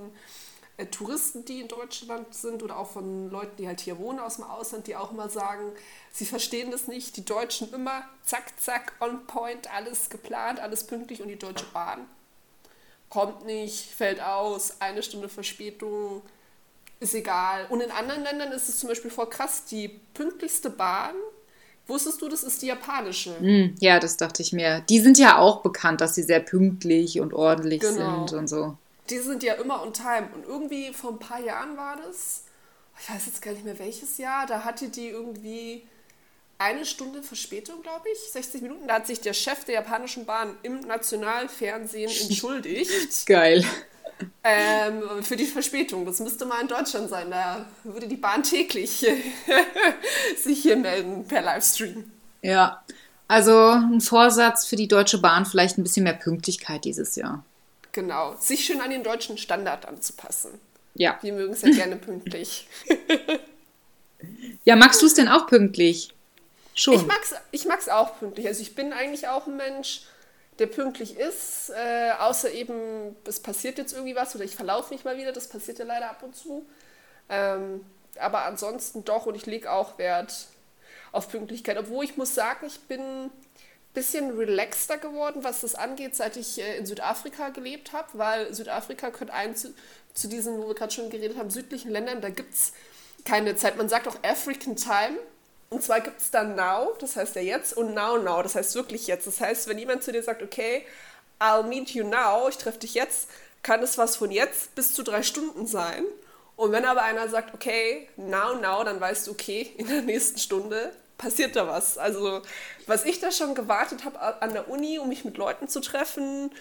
[0.78, 4.36] äh, Touristen, die in Deutschland sind oder auch von Leuten, die halt hier wohnen aus
[4.36, 5.72] dem Ausland, die auch mal sagen,
[6.18, 7.16] sie verstehen das nicht.
[7.18, 12.08] Die Deutschen immer zack, zack, on point, alles geplant, alles pünktlich und die Deutsche Bahn
[13.10, 16.22] kommt nicht, fällt aus, eine Stunde Verspätung,
[17.00, 17.66] ist egal.
[17.70, 21.16] Und in anderen Ländern ist es zum Beispiel voll krass, die pünktlichste Bahn,
[21.86, 23.32] wusstest du, das ist die japanische.
[23.40, 24.82] Mm, ja, das dachte ich mir.
[24.90, 28.28] Die sind ja auch bekannt, dass sie sehr pünktlich und ordentlich Genau.
[28.28, 28.78] sind und so.
[29.10, 30.28] Die sind ja immer on time.
[30.36, 32.44] Und irgendwie vor ein paar Jahren war das,
[33.00, 35.88] ich weiß jetzt gar nicht mehr welches Jahr, da hatte die irgendwie
[36.60, 38.88] eine Stunde Verspätung, glaube ich, 60 Minuten.
[38.88, 43.26] Da hat sich der Chef der japanischen Bahn im Nationalfernsehen entschuldigt.
[43.26, 43.64] Geil.
[44.44, 46.06] Ähm, für die Verspätung.
[46.06, 47.30] Das müsste mal in Deutschland sein.
[47.30, 49.06] Da würde die Bahn täglich
[50.38, 52.12] sich hier melden per Livestream.
[52.42, 52.84] Ja.
[53.28, 57.44] Also ein Vorsatz für die Deutsche Bahn, vielleicht ein bisschen mehr Pünktlichkeit dieses Jahr.
[57.92, 58.36] Genau.
[58.40, 60.52] Sich schön an den deutschen Standard anzupassen.
[60.96, 61.20] Ja.
[61.22, 62.68] Wir mögen es ja gerne pünktlich.
[64.64, 66.10] Ja, magst du es denn auch pünktlich?
[66.78, 66.94] Schon.
[66.94, 68.46] Ich mag's, ich mag's auch pünktlich.
[68.48, 70.04] Also ich bin eigentlich auch ein Mensch,
[70.60, 75.04] der pünktlich ist, äh, außer eben, es passiert jetzt irgendwie was oder ich verlaufe mich
[75.04, 76.68] mal wieder, das passiert ja leider ab und zu.
[77.30, 77.84] Ähm,
[78.20, 80.48] aber ansonsten doch und ich lege auch Wert
[81.12, 81.78] auf Pünktlichkeit.
[81.78, 83.32] Obwohl ich muss sagen, ich bin ein
[83.96, 89.10] bisschen relaxter geworden, was das angeht, seit ich äh, in Südafrika gelebt habe, weil Südafrika
[89.10, 89.74] gehört ein zu,
[90.14, 92.74] zu diesen, wo wir gerade schon geredet haben, südlichen Ländern, da gibt es
[93.26, 93.78] keine Zeit.
[93.78, 95.18] Man sagt auch African Time.
[95.70, 98.76] Und zwar gibt es dann Now, das heißt ja jetzt, und Now Now, das heißt
[98.76, 99.28] wirklich jetzt.
[99.28, 100.86] Das heißt, wenn jemand zu dir sagt, okay,
[101.40, 103.30] I'll meet you now, ich treffe dich jetzt,
[103.64, 106.04] kann es was von jetzt bis zu drei Stunden sein.
[106.56, 110.40] Und wenn aber einer sagt, okay, now, now, dann weißt du, okay, in der nächsten
[110.40, 111.98] Stunde passiert da was.
[111.98, 112.42] Also,
[112.86, 116.52] was ich da schon gewartet habe an der Uni, um mich mit Leuten zu treffen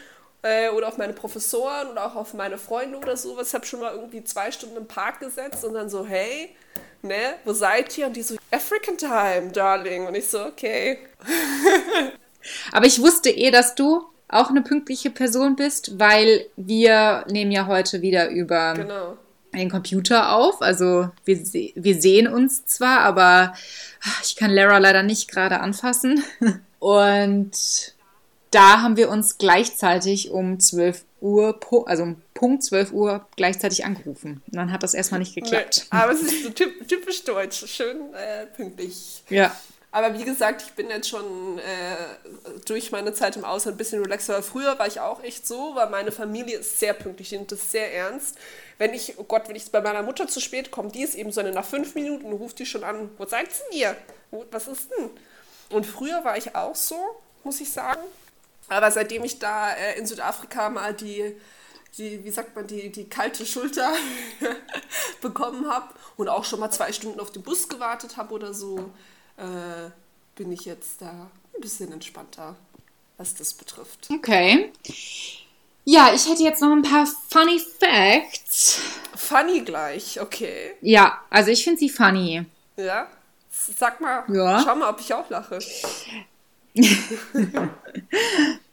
[0.43, 3.95] äh, oder auf meine Professoren oder auch auf meine Freunde oder sowas, habe schon mal
[3.95, 6.55] irgendwie zwei Stunden im Park gesetzt und dann so, hey,
[7.03, 8.07] ne, wo seid ihr?
[8.07, 10.07] Und die so, African Time, Darling.
[10.07, 10.99] Und ich so, okay.
[12.73, 17.67] Aber ich wusste eh, dass du auch eine pünktliche Person bist, weil wir nehmen ja
[17.67, 19.17] heute wieder über Genau.
[19.55, 20.61] den Computer auf.
[20.63, 23.55] Also wir, se wir sehen uns zwar, aber
[24.23, 26.25] ich kann Lara leider nicht gerade anfassen.
[26.79, 27.95] Und
[28.51, 34.43] da haben wir uns gleichzeitig um 12 Uhr, also um Punkt 12 Uhr gleichzeitig angerufen.
[34.47, 35.87] Und dann hat das erstmal nicht geklappt.
[35.91, 39.23] Aber es ist so typ, typisch deutsch, schön äh, pünktlich.
[39.29, 39.55] Ja.
[39.91, 41.63] Aber wie gesagt, ich bin jetzt schon äh,
[42.67, 44.35] durch meine Zeit im Ausland ein bisschen relaxer.
[44.35, 47.51] Weil Früher war ich auch echt so, weil meine Familie ist sehr pünktlich, die nimmt
[47.51, 48.37] das sehr ernst.
[48.77, 51.33] Wenn ich, oh Gott, wenn ich bei meiner Mutter zu spät komme, die ist eben
[51.33, 53.97] so eine, nach fünf Minuten ruft die schon an, wo seid denn ihr?
[54.51, 55.09] Was ist denn?
[55.71, 56.99] Und früher war ich auch so,
[57.43, 58.03] muss ich sagen.
[58.69, 61.37] Aber seitdem ich da äh, in Südafrika mal die,
[61.99, 63.93] die, wie sagt man, die, die kalte Schulter
[65.21, 68.91] bekommen habe und auch schon mal zwei Stunden auf den Bus gewartet habe oder so,
[69.37, 69.91] äh,
[70.35, 72.57] bin ich jetzt da ein bisschen entspannter,
[73.17, 74.09] was das betrifft.
[74.11, 74.73] Okay.
[75.85, 78.81] Ja, ich hätte jetzt noch ein paar funny Facts.
[79.15, 80.73] Funny gleich, okay.
[80.81, 82.45] Ja, also ich finde sie funny.
[82.77, 83.09] Ja?
[83.51, 84.63] Sag mal, Ja.
[84.63, 85.59] schau mal, ob ich auch lache.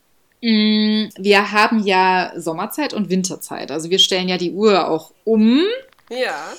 [0.43, 3.71] Mm, Wir haben ja Sommerzeit und Winterzeit.
[3.71, 5.62] Also wir stellen ja die Uhr auch um.
[6.10, 6.51] Ja.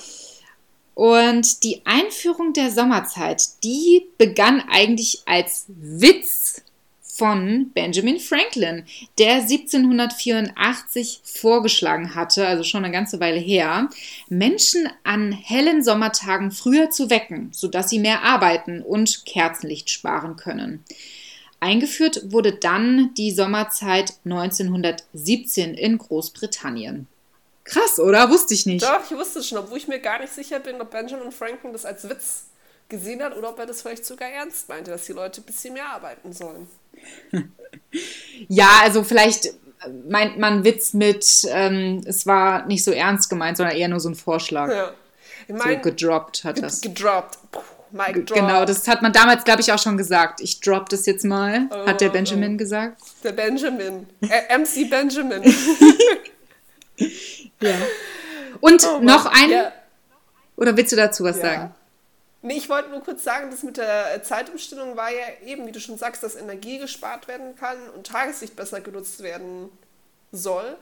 [0.95, 6.63] Und die Einführung der Sommerzeit, die begann eigentlich als Witz
[7.03, 8.85] von Benjamin Franklin,
[9.19, 13.89] der 1784 vorgeschlagen hatte, also schon eine ganze Weile her,
[14.29, 20.83] Menschen an hellen Sommertagen früher zu wecken, sodass sie mehr arbeiten und Kerzenlicht sparen können.
[21.65, 27.07] Eingeführt wurde dann die Sommerzeit 1917 in Großbritannien.
[27.63, 28.29] Krass, oder?
[28.29, 28.83] Wusste ich nicht.
[28.85, 31.73] Doch, ich wusste es schon, obwohl ich mir gar nicht sicher bin, ob Benjamin Franklin
[31.73, 32.45] das als Witz
[32.89, 35.73] gesehen hat oder ob er das vielleicht sogar ernst meinte, dass die Leute ein bisschen
[35.73, 36.67] mehr arbeiten sollen.
[38.49, 39.53] Ja, also vielleicht
[40.09, 44.09] meint man Witz mit, ähm, es war nicht so ernst gemeint, sondern eher nur so
[44.09, 44.69] ein Vorschlag.
[44.69, 44.93] Ja.
[45.47, 46.81] Ich So meine, gedroppt hat das.
[46.81, 47.37] gedroppt.
[47.51, 47.61] Puh,
[47.95, 48.37] Mic drop.
[48.37, 50.41] Genau, das hat man damals, glaube ich, auch schon gesagt.
[50.41, 53.01] Ich drop das jetzt mal, hat der Oh, Benjamin gesagt.
[53.23, 54.07] Der Benjamin.
[54.21, 55.43] Äh, MC Benjamin.
[57.61, 57.75] Ja.
[58.61, 59.71] Und Oh noch ein, Ja.
[60.55, 61.41] oder willst du dazu was Ja.
[61.43, 61.75] sagen?
[62.41, 65.71] Nee, ich wollte nur kurz sagen, das mit der äh, Zeitumstellung war ja eben, wie
[65.71, 69.69] du schon sagst, dass Energie gespart werden kann und Tageslicht besser genutzt werden
[70.31, 70.77] soll.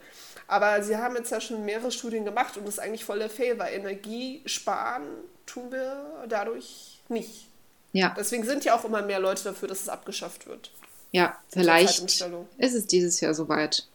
[0.47, 3.29] Aber sie haben jetzt ja schon mehrere Studien gemacht und das ist eigentlich voll der
[3.29, 5.03] Fail, weil Energie sparen
[5.45, 7.47] tun wir dadurch nicht.
[7.93, 8.13] Ja.
[8.17, 10.71] Deswegen sind ja auch immer mehr Leute dafür, dass es abgeschafft wird.
[11.11, 12.21] Ja, vielleicht
[12.57, 13.85] ist es dieses Jahr soweit.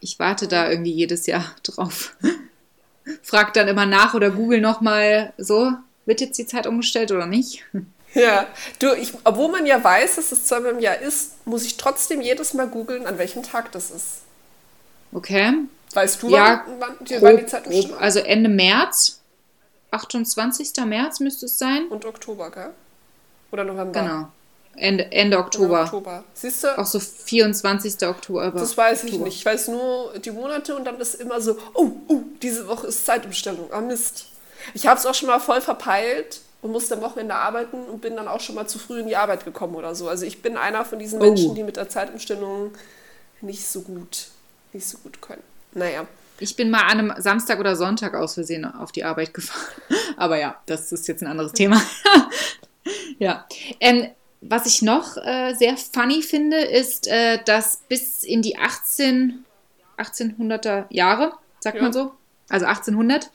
[0.00, 2.14] Ich warte da irgendwie jedes Jahr drauf.
[3.22, 5.72] Frag dann immer nach oder google nochmal so,
[6.04, 7.64] wird jetzt die Zeit umgestellt oder nicht?
[8.14, 8.46] Ja,
[8.78, 12.20] du, ich, obwohl man ja weiß, dass es zweimal im Jahr ist, muss ich trotzdem
[12.20, 14.22] jedes Mal googeln, an welchem Tag das ist.
[15.12, 15.52] Okay.
[15.94, 18.00] Weißt du, ja, wann, wann, die, grob, wann die Zeit grob.
[18.00, 19.19] Also Ende März,
[19.90, 20.72] 28.
[20.84, 21.88] März müsste es sein.
[21.88, 22.70] Und Oktober, gell?
[23.50, 24.00] Oder November?
[24.00, 24.28] Genau.
[24.76, 25.82] Ende, Ende Oktober.
[25.82, 26.24] Oktober.
[26.32, 26.78] Siehst du?
[26.78, 28.06] Auch so 24.
[28.06, 28.50] Oktober.
[28.52, 29.24] Das weiß ich Oktober.
[29.26, 29.36] nicht.
[29.36, 33.04] Ich weiß nur die Monate und dann ist immer so, oh, oh, diese Woche ist
[33.04, 33.72] Zeitumstellung.
[33.72, 34.26] Ah, Mist.
[34.74, 38.16] Ich habe es auch schon mal voll verpeilt und musste am Wochenende arbeiten und bin
[38.16, 40.08] dann auch schon mal zu früh in die Arbeit gekommen oder so.
[40.08, 41.24] Also ich bin einer von diesen oh.
[41.24, 42.72] Menschen, die mit der Zeitumstellung
[43.40, 44.28] nicht so gut,
[44.72, 45.42] nicht so gut können.
[45.72, 46.06] Naja.
[46.40, 49.82] Ich bin mal an einem Samstag oder Sonntag aus Versehen auf die Arbeit gefahren.
[50.16, 51.80] Aber ja, das ist jetzt ein anderes Thema.
[53.18, 53.46] ja.
[53.78, 54.08] Ähm,
[54.40, 59.44] was ich noch äh, sehr funny finde, ist, äh, dass bis in die 18,
[59.98, 61.82] 1800er Jahre, sagt ja.
[61.82, 62.12] man so,
[62.48, 63.30] also 1800,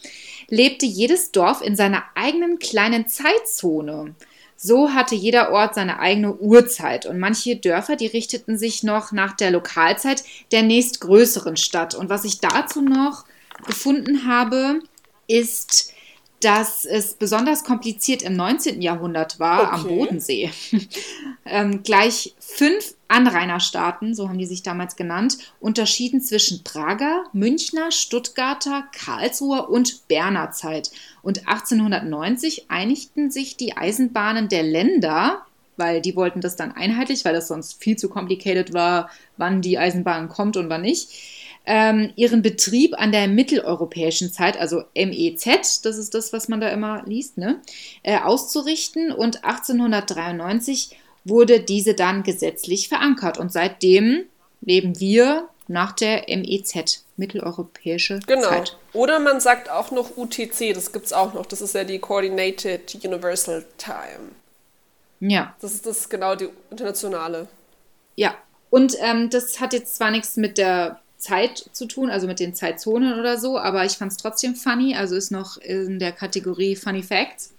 [0.49, 4.15] lebte jedes Dorf in seiner eigenen kleinen Zeitzone.
[4.57, 9.35] So hatte jeder Ort seine eigene Uhrzeit und manche Dörfer, die richteten sich noch nach
[9.35, 11.93] der Lokalzeit der nächstgrößeren Stadt.
[11.93, 13.25] Und was ich dazu noch
[13.65, 14.79] gefunden habe,
[15.27, 15.93] ist,
[16.41, 18.81] dass es besonders kompliziert im 19.
[18.81, 19.71] Jahrhundert war okay.
[19.73, 20.51] am Bodensee.
[21.45, 28.83] ähm, gleich fünf Anrainerstaaten, so haben die sich damals genannt, unterschieden zwischen Prager, Münchner, Stuttgarter,
[28.91, 30.91] Karlsruher und Berner Zeit.
[31.21, 35.45] Und 1890 einigten sich die Eisenbahnen der Länder,
[35.77, 39.77] weil die wollten das dann einheitlich, weil das sonst viel zu complicated war, wann die
[39.77, 41.09] Eisenbahn kommt und wann nicht
[41.65, 46.69] ähm, ihren Betrieb an der mitteleuropäischen Zeit, also MEZ, das ist das, was man da
[46.69, 47.61] immer liest, ne,
[48.03, 49.11] äh, auszurichten.
[49.11, 53.37] Und 1893 wurde diese dann gesetzlich verankert.
[53.37, 54.25] Und seitdem
[54.61, 58.49] leben wir nach der MEZ, mitteleuropäische genau.
[58.49, 58.77] Zeit.
[58.93, 61.45] Oder man sagt auch noch UTC, das gibt es auch noch.
[61.45, 64.31] Das ist ja die Coordinated Universal Time.
[65.19, 65.55] Ja.
[65.61, 67.47] Das ist das genau die internationale.
[68.15, 68.35] Ja.
[68.69, 72.53] Und ähm, das hat jetzt zwar nichts mit der Zeit zu tun, also mit den
[72.53, 76.75] Zeitzonen oder so, aber ich fand es trotzdem funny, also ist noch in der Kategorie
[76.75, 77.53] Funny Facts.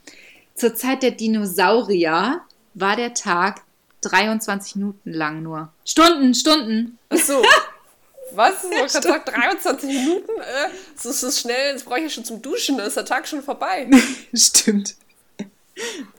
[0.55, 2.41] Zur Zeit der Dinosaurier
[2.75, 3.63] war der Tag
[4.03, 5.73] 23 Minuten lang nur.
[5.85, 6.99] Stunden, Stunden.
[7.09, 7.43] Ach so.
[8.33, 8.63] Was?
[8.63, 10.41] Gerade gesagt, 23 Minuten?
[10.41, 13.05] Äh, das ist so schnell, das brauche ich ja schon zum Duschen, dann ist der
[13.05, 13.89] Tag schon vorbei.
[14.35, 14.97] Stimmt.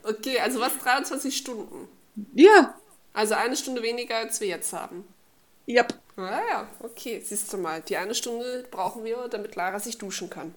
[0.02, 1.88] Okay, also was 23 Stunden?
[2.34, 2.74] Ja.
[3.12, 5.04] Also eine Stunde weniger, als wir jetzt haben.
[5.68, 5.94] Yep.
[6.16, 7.80] Ah ja, okay, siehst du mal.
[7.82, 10.54] Die eine Stunde brauchen wir, damit Lara sich duschen kann.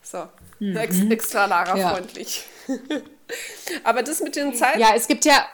[0.00, 0.28] So,
[0.60, 0.76] mhm.
[0.76, 2.44] Ex extra Lara-freundlich.
[2.68, 2.76] Ja.
[3.84, 4.78] Aber das mit den Zeiten.
[4.78, 5.46] Ja, es gibt ja.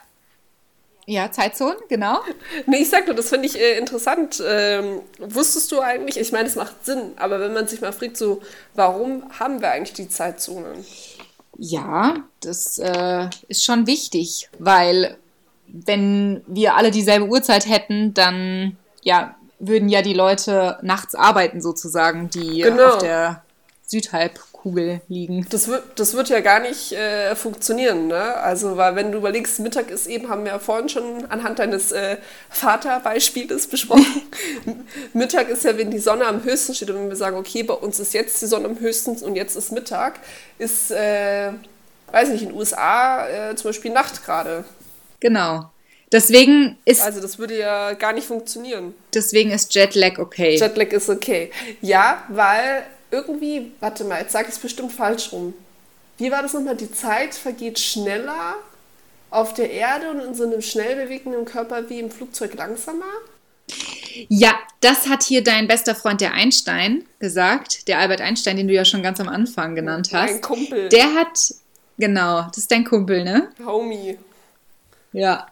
[1.07, 2.19] Ja, Zeitzonen, genau.
[2.67, 4.41] Nee, ich sag nur, das finde ich äh, interessant.
[4.45, 8.17] Ähm, wusstest du eigentlich, ich meine, es macht Sinn, aber wenn man sich mal fragt,
[8.17, 8.41] so,
[8.75, 10.85] warum haben wir eigentlich die Zeitzonen?
[11.57, 15.17] Ja, das äh, ist schon wichtig, weil
[15.67, 22.29] wenn wir alle dieselbe Uhrzeit hätten, dann ja, würden ja die Leute nachts arbeiten sozusagen,
[22.29, 22.95] die genau.
[22.95, 23.43] auf der
[23.91, 25.45] Südhalbkugel liegen.
[25.49, 28.35] Das wird, das wird ja gar nicht äh, funktionieren, ne?
[28.37, 31.91] Also, weil wenn du überlegst, Mittag ist eben, haben wir ja vorhin schon anhand deines
[31.91, 32.17] äh,
[32.49, 34.21] Vaterbeispieles besprochen.
[35.13, 37.73] Mittag ist ja, wenn die Sonne am höchsten steht und wenn wir sagen, okay, bei
[37.73, 40.19] uns ist jetzt die Sonne am höchsten und jetzt ist Mittag,
[40.57, 41.51] ist, äh,
[42.11, 44.63] weiß nicht, in den USA äh, zum Beispiel Nacht gerade.
[45.19, 45.69] Genau.
[46.11, 47.01] Deswegen ist.
[47.01, 48.93] Also, das würde ja gar nicht funktionieren.
[49.13, 50.57] Deswegen ist Jetlag okay.
[50.57, 51.51] Jetlag ist okay.
[51.81, 55.53] Ja, weil irgendwie, warte mal, jetzt sage ich es bestimmt falsch rum.
[56.17, 56.75] Wie war das nochmal?
[56.75, 58.55] Die Zeit vergeht schneller
[59.29, 63.05] auf der Erde und in so einem schnell bewegenden Körper wie im Flugzeug langsamer?
[64.27, 67.87] Ja, das hat hier dein bester Freund, der Einstein, gesagt.
[67.87, 70.31] Der Albert Einstein, den du ja schon ganz am Anfang genannt hast.
[70.31, 70.89] Mein Kumpel.
[70.89, 71.53] Der hat,
[71.97, 73.49] genau, das ist dein Kumpel, ne?
[73.65, 74.17] Homie.
[75.13, 75.47] Ja.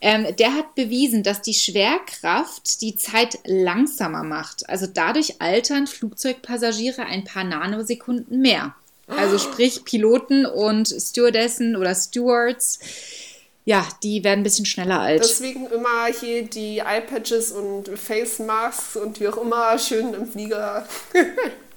[0.00, 4.68] Ähm, der hat bewiesen, dass die Schwerkraft die Zeit langsamer macht.
[4.68, 8.74] Also dadurch altern Flugzeugpassagiere ein paar Nanosekunden mehr.
[9.06, 12.78] Also sprich Piloten und Stewardessen oder Stewards,
[13.64, 15.22] ja, die werden ein bisschen schneller alt.
[15.22, 20.86] Deswegen immer hier die Eyepatches und Face Masks und wie auch immer schön im Flieger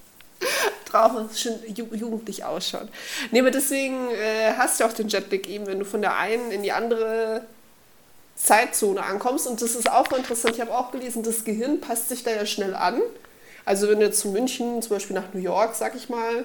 [0.86, 2.88] drauf schön jugendlich ausschaut.
[3.32, 6.52] Nee, aber deswegen äh, hast du auch den Jetlag eben, wenn du von der einen
[6.52, 7.44] in die andere
[8.36, 9.48] Zeitzone ankommst.
[9.48, 10.56] Und das ist auch interessant.
[10.56, 13.02] Ich habe auch gelesen, das Gehirn passt sich da ja schnell an.
[13.66, 16.44] Also wenn du jetzt zu München, zum Beispiel nach New York, sag ich mal,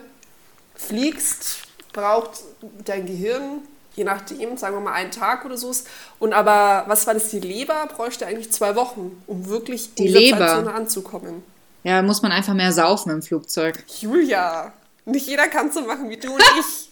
[0.75, 1.59] fliegst,
[1.93, 2.43] braucht
[2.85, 3.63] dein Gehirn,
[3.97, 5.73] je nachdem, sagen wir mal einen Tag oder so.
[6.21, 10.13] Und aber, was war das, die Leber bräuchte eigentlich zwei Wochen, um wirklich die in
[10.13, 10.39] Leber.
[10.39, 11.43] Zeitzone anzukommen.
[11.85, 13.85] Ja, muss man einfach mehr saufen im Flugzeug.
[14.01, 14.73] Julia,
[15.05, 16.89] nicht jeder kann so machen wie du und ich.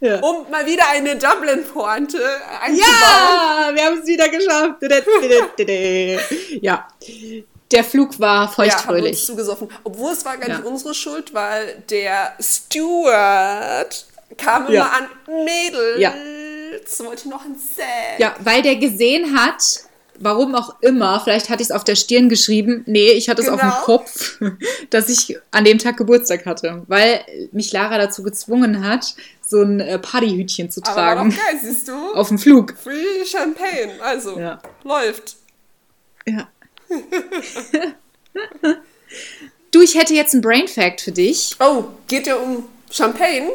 [0.00, 0.20] Ja.
[0.20, 2.18] Um mal wieder eine Dublin-Pointe
[2.60, 2.76] einzubauen.
[2.78, 4.80] Ja, wir haben es wieder geschafft.
[6.62, 6.86] ja,
[7.72, 9.04] der Flug war feuchtfröhlich.
[9.04, 9.68] Ja, uns zugesoffen.
[9.82, 10.70] Obwohl es war gar nicht ja.
[10.70, 14.06] unsere Schuld, weil der Steward
[14.36, 14.92] kam immer ja.
[14.92, 15.08] an
[15.44, 15.98] Mädels.
[15.98, 16.14] Ja.
[17.04, 18.18] Wollte noch ein Set.
[18.18, 19.80] Ja, weil der gesehen hat,
[20.22, 23.54] warum auch immer, vielleicht hatte ich es auf der Stirn geschrieben, nee, ich hatte genau.
[23.54, 23.84] es auf dem genau.
[23.84, 24.40] Kopf,
[24.90, 27.20] dass ich an dem Tag Geburtstag hatte, weil
[27.52, 29.14] mich Lara dazu gezwungen hat,
[29.46, 31.20] so ein äh, Partyhütchen zu tragen.
[31.20, 32.14] Aber geil, siehst du?
[32.14, 32.74] Auf dem Flug.
[32.82, 34.60] Free Champagne, also ja.
[34.84, 35.36] läuft.
[36.26, 36.48] Ja.
[39.70, 41.56] du, ich hätte jetzt einen Brain Fact für dich.
[41.60, 43.50] Oh, geht ja um Champagne?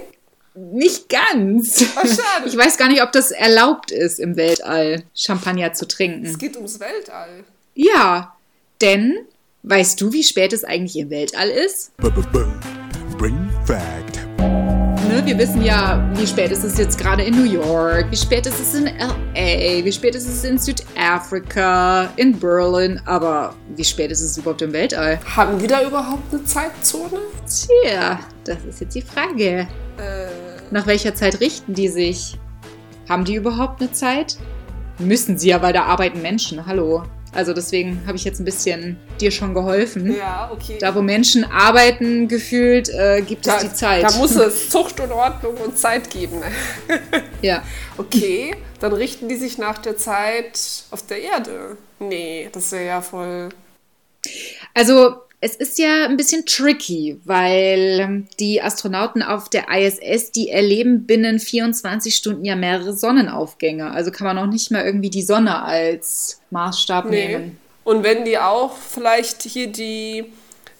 [0.57, 1.85] Nicht ganz.
[1.95, 2.47] Ach, schade.
[2.47, 6.25] Ich weiß gar nicht, ob das erlaubt ist, im Weltall Champagner zu trinken.
[6.25, 7.43] Es geht ums Weltall.
[7.75, 8.35] Ja,
[8.81, 9.19] denn
[9.61, 11.95] weißt du, wie spät es eigentlich im Weltall ist?
[11.97, 14.17] Brain Fact.
[15.07, 18.47] Ne, wir wissen ja, wie spät ist es jetzt gerade in New York, wie spät
[18.47, 24.11] ist es in LA, wie spät ist es in Südafrika, in Berlin, aber wie spät
[24.11, 25.19] ist es überhaupt im Weltall?
[25.35, 27.19] Haben die da überhaupt eine Zeitzone?
[27.47, 29.67] Tja, das ist jetzt die Frage.
[29.97, 30.46] Äh.
[30.69, 32.37] Nach welcher Zeit richten die sich?
[33.07, 34.37] Haben die überhaupt eine Zeit?
[34.99, 36.65] Müssen sie ja, weil da arbeiten Menschen.
[36.65, 37.03] Hallo.
[37.33, 40.15] Also deswegen habe ich jetzt ein bisschen dir schon geholfen.
[40.15, 40.77] Ja, okay.
[40.79, 44.03] Da, wo Menschen arbeiten, gefühlt, äh, gibt da, es die Zeit.
[44.03, 46.41] Da muss es Zucht und Ordnung und Zeit geben.
[47.41, 47.63] ja.
[47.97, 50.59] Okay, dann richten die sich nach der Zeit
[50.91, 51.77] auf der Erde.
[51.99, 53.49] Nee, das wäre ja voll.
[54.73, 60.49] Also es ist ja ein bisschen tricky, weil ähm, die Astronauten auf der ISS, die
[60.49, 63.91] erleben binnen 24 Stunden ja mehrere Sonnenaufgänge.
[63.91, 67.27] Also kann man auch nicht mehr irgendwie die Sonne als Maßstab nee.
[67.27, 67.57] nehmen.
[67.83, 70.25] Und wenn die auch vielleicht hier die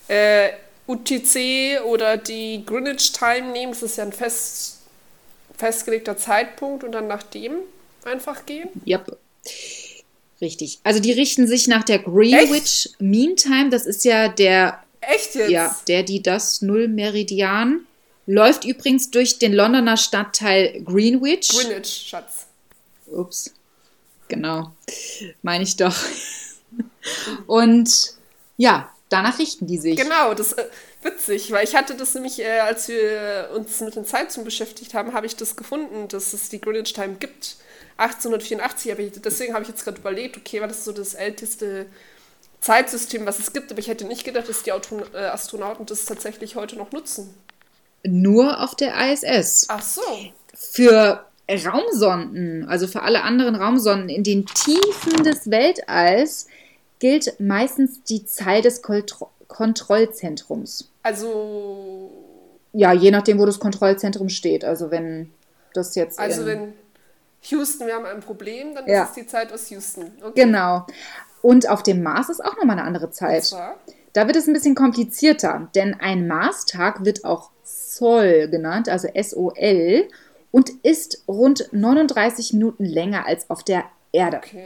[0.07, 0.49] äh,
[0.87, 4.79] UTC oder die Greenwich Time nehmen, das ist ja ein fest,
[5.55, 7.53] festgelegter Zeitpunkt und dann nach dem
[8.05, 8.69] einfach gehen?
[8.87, 9.17] Yep.
[10.39, 10.79] Richtig.
[10.83, 13.01] Also die richten sich nach der Greenwich Echt?
[13.01, 13.69] Mean Time.
[13.69, 14.83] Das ist ja der.
[15.01, 15.49] Echt jetzt?
[15.49, 17.85] Ja, der, die das Null-Meridian.
[18.25, 21.49] Läuft übrigens durch den Londoner Stadtteil Greenwich.
[21.49, 22.47] Greenwich, Schatz.
[23.07, 23.53] Ups.
[24.27, 24.71] Genau.
[25.41, 25.95] Meine ich doch.
[27.47, 27.89] Und
[28.57, 29.95] ja, danach richten die sich.
[29.95, 30.65] Genau, das ist äh,
[31.03, 35.13] witzig, weil ich hatte das nämlich, äh, als wir uns mit den Zeitzonen beschäftigt haben,
[35.13, 37.55] habe ich das gefunden, dass es die Greenwich Time gibt.
[37.97, 41.87] 1884, aber ich, deswegen habe ich jetzt gerade überlegt, okay, war das so das älteste
[42.61, 46.05] Zeitsystem, was es gibt, aber ich hätte nicht gedacht, dass die Auto äh, Astronauten das
[46.05, 47.33] tatsächlich heute noch nutzen.
[48.03, 49.65] Nur auf der ISS.
[49.69, 50.01] Ach so.
[50.53, 56.47] Für Raumsonden, also für alle anderen Raumsonden in den Tiefen des Weltalls,
[56.99, 60.91] gilt meistens die Zahl des Kontro Kontrollzentrums.
[61.03, 62.11] Also.
[62.73, 64.65] Ja, je nachdem, wo das Kontrollzentrum steht.
[64.65, 65.31] Also wenn
[65.73, 66.19] das jetzt.
[66.19, 66.73] Also wenn
[67.49, 69.03] Houston, wir haben ein Problem, dann ja.
[69.03, 70.11] ist es die Zeit aus Houston.
[70.21, 70.43] Okay.
[70.43, 70.85] Genau.
[71.41, 73.53] Und auf dem Mars ist auch nochmal eine andere Zeit.
[74.13, 80.07] Da wird es ein bisschen komplizierter, denn ein Marstag wird auch Sol genannt, also S-O-L,
[80.51, 84.37] und ist rund 39 Minuten länger als auf der Erde.
[84.37, 84.65] Okay.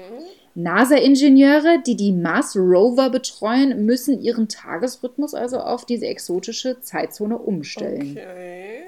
[0.55, 8.11] NASA-Ingenieure, die die Mars-Rover betreuen, müssen ihren Tagesrhythmus also auf diese exotische Zeitzone umstellen.
[8.11, 8.83] Okay.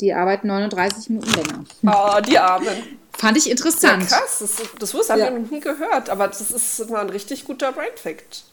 [0.00, 1.64] Die arbeiten 39 Minuten länger.
[1.86, 2.98] Oh, die Armen.
[3.16, 4.10] Fand ich interessant.
[4.10, 5.30] Ja, krass, das, das wusste ich ja.
[5.30, 8.44] noch nie gehört, aber das ist mal ein richtig guter Brain-Fact.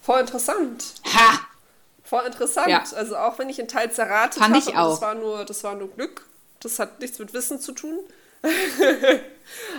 [0.00, 0.84] Voll interessant.
[1.04, 1.40] Ha!
[2.04, 2.68] Voll interessant.
[2.68, 2.84] Ja.
[2.94, 4.90] Also auch wenn ich in Teils erratet habe, ich auch.
[4.90, 6.24] Das, war nur, das war nur Glück.
[6.60, 7.98] Das hat nichts mit Wissen zu tun.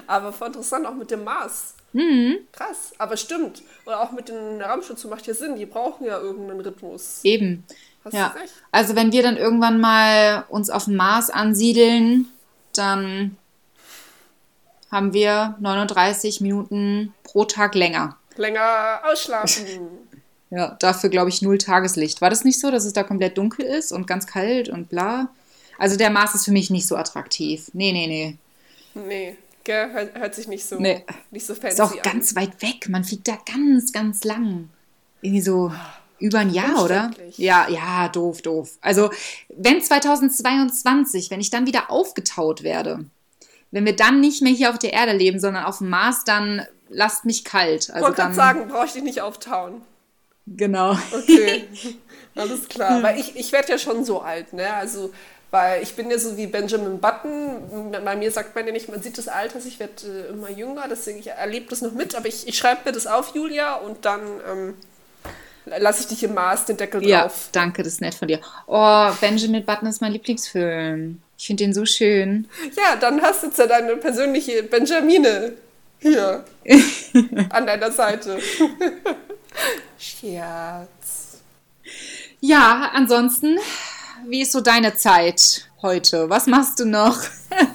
[0.07, 1.75] aber voll interessant, auch mit dem Mars.
[1.93, 2.39] Mhm.
[2.51, 3.63] Krass, aber stimmt.
[3.85, 5.55] Oder auch mit den Raumschutzen macht ja Sinn.
[5.55, 7.21] Die brauchen ja irgendeinen Rhythmus.
[7.23, 7.63] Eben.
[8.03, 8.33] Hast ja.
[8.71, 12.27] Also wenn wir dann irgendwann mal uns auf dem Mars ansiedeln,
[12.73, 13.37] dann
[14.91, 18.17] haben wir 39 Minuten pro Tag länger.
[18.35, 19.65] Länger ausschlafen.
[20.49, 22.21] ja, dafür glaube ich null Tageslicht.
[22.21, 25.29] War das nicht so, dass es da komplett dunkel ist und ganz kalt und bla?
[25.77, 27.69] Also der Mars ist für mich nicht so attraktiv.
[27.73, 28.37] Nee, nee, nee.
[28.95, 29.91] Nee, gell?
[29.91, 31.03] Hört, hört sich nicht so, nee.
[31.29, 32.01] nicht so fancy Ist auch an.
[32.01, 32.89] ganz weit weg.
[32.89, 34.69] Man fliegt da ganz, ganz lang.
[35.21, 35.71] Irgendwie so
[36.19, 37.11] über ein Jahr, oder?
[37.37, 38.71] Ja, ja, doof, doof.
[38.81, 39.09] Also,
[39.49, 43.05] wenn 2022, wenn ich dann wieder aufgetaut werde,
[43.71, 46.65] wenn wir dann nicht mehr hier auf der Erde leben, sondern auf dem Mars, dann
[46.89, 47.85] lasst mich kalt.
[47.85, 49.81] Ich Also wollte dann, gerade sagen, brauche ich dich nicht auftauen.
[50.45, 50.97] genau.
[51.13, 51.67] Okay,
[52.35, 53.03] alles klar.
[53.03, 54.73] Weil ich, ich werde ja schon so alt, ne?
[54.73, 55.11] Also,
[55.51, 57.91] weil ich bin ja so wie Benjamin Button.
[58.03, 60.85] Bei mir sagt man ja nicht, man sieht das Alter, ich werde äh, immer jünger,
[60.89, 62.15] deswegen ich erlebe das noch mit.
[62.15, 64.73] Aber ich, ich schreibe mir das auf, Julia, und dann ähm,
[65.79, 67.49] lasse ich dich im Mars den Deckel Ja, drauf.
[67.51, 68.39] danke, das ist nett von dir.
[68.67, 71.21] Oh, Benjamin Button ist mein Lieblingsfilm.
[71.37, 72.47] Ich finde den so schön.
[72.75, 75.53] Ja, dann hast du jetzt ja deine persönliche Benjamine
[75.99, 76.43] hier
[77.49, 78.39] an deiner Seite.
[79.97, 81.37] Scherz.
[82.39, 83.57] Ja, ansonsten,
[84.27, 86.29] wie ist so deine Zeit heute?
[86.29, 87.19] Was machst du noch?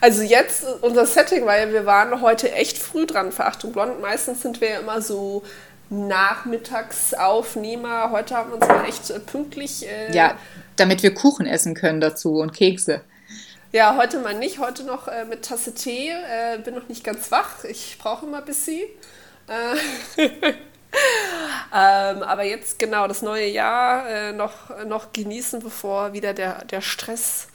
[0.00, 3.98] Also jetzt, unser Setting war ja, wir waren heute echt früh dran für Achtung Blond.
[4.02, 5.42] Meistens sind wir ja immer so
[5.90, 8.10] Nachmittagsaufnehmer.
[8.10, 9.86] Heute haben wir uns mal echt äh, pünktlich.
[9.86, 10.36] Äh, Ja,
[10.76, 13.00] damit wir Kuchen essen können dazu und Kekse.
[13.72, 14.58] ja, heute mal nicht.
[14.58, 16.10] Heute noch äh, mit Tasse Tee.
[16.10, 17.64] Äh, bin noch nicht ganz wach.
[17.64, 18.82] Ich brauche immer ein bisschen.
[19.48, 20.22] Äh,
[21.72, 26.80] ähm, aber jetzt genau das neue Jahr äh, noch, noch genießen, bevor wieder der, der
[26.80, 27.48] Stress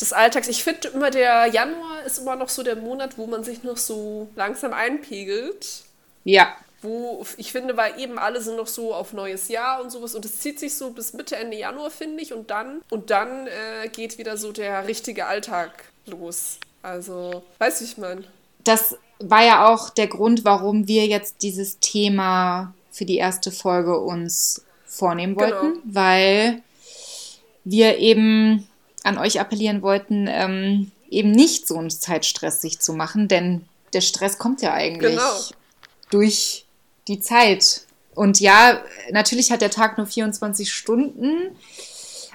[0.00, 0.48] des Alltags.
[0.48, 3.76] Ich finde immer, der Januar ist immer noch so der Monat, wo man sich noch
[3.76, 5.82] so langsam einpegelt.
[6.24, 10.14] Ja, Wo ich finde, weil eben alle sind noch so auf neues Jahr und sowas
[10.14, 12.32] und es zieht sich so bis Mitte, Ende Januar, finde ich.
[12.32, 15.70] Und dann, und dann äh, geht wieder so der richtige Alltag
[16.06, 16.58] los.
[16.82, 18.24] Also, wie ich meine?
[18.64, 23.98] das war ja auch der Grund, warum wir jetzt dieses Thema für die erste Folge
[23.98, 25.50] uns vornehmen Genau.
[25.62, 26.62] wollten, weil
[27.64, 28.68] wir eben
[29.04, 34.02] an euch appellieren wollten, ähm, eben nicht so einen Zeitstress sich zu machen, denn der
[34.02, 35.40] Stress kommt ja eigentlich Genau.
[36.10, 36.64] durch
[37.08, 37.82] die Zeit.
[38.14, 38.80] Und ja,
[39.10, 41.56] natürlich hat der Tag nur 24 Stunden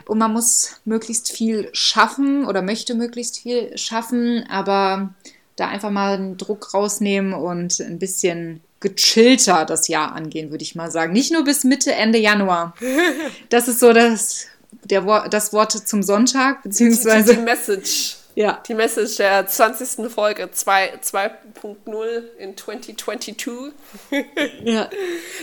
[0.06, 5.14] und man muss möglichst viel schaffen oder möchte möglichst viel schaffen, aber
[5.56, 10.76] da einfach mal einen Druck rausnehmen und ein bisschen gechillter das Jahr angehen, würde ich
[10.76, 11.14] mal sagen.
[11.14, 12.74] Nicht nur bis Mitte, Ende Januar.
[13.50, 14.48] Das ist so das,
[14.84, 18.18] der, das Wort zum Sonntag, Die, die beziehungsweise, Message.
[18.36, 20.12] Ja, Die Message der 20.
[20.12, 23.74] Folge 2 2.0 in 2022.
[24.64, 24.90] ja.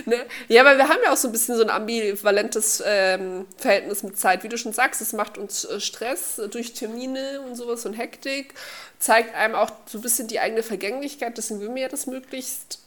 [0.07, 0.27] Ne?
[0.49, 4.19] Ja, aber wir haben ja auch so ein bisschen so ein ambivalentes ähm, Verhältnis mit
[4.19, 4.43] Zeit.
[4.43, 8.55] Wie du schon sagst, es macht uns äh, Stress durch Termine und sowas und Hektik.
[8.99, 11.39] Zeigt einem auch so ein bisschen die eigene Vergänglichkeit.
[11.39, 12.81] Deswegen will mir ja das möglichst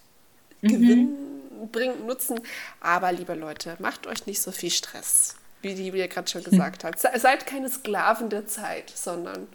[0.61, 2.41] gewinnbringend nutzen.
[2.81, 6.83] Aber liebe Leute, macht euch nicht so viel Stress, wie die Julia gerade schon gesagt
[6.83, 6.99] hat.
[6.99, 9.47] Se seid keine Sklaven der Zeit, sondern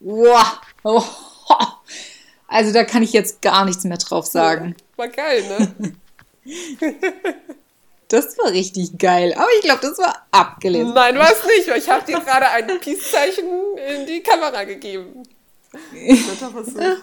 [0.00, 0.60] Wow.
[0.84, 1.02] Oh.
[2.50, 4.74] Also da kann ich jetzt gar nichts mehr drauf sagen.
[4.96, 5.94] war geil, ne?
[8.08, 9.34] Das war richtig geil.
[9.34, 10.94] Aber ich glaube, das war abgelesen.
[10.94, 11.68] Nein, war es nicht.
[11.76, 13.44] Ich habe dir gerade ein Peace-Zeichen
[13.76, 15.24] in die Kamera gegeben.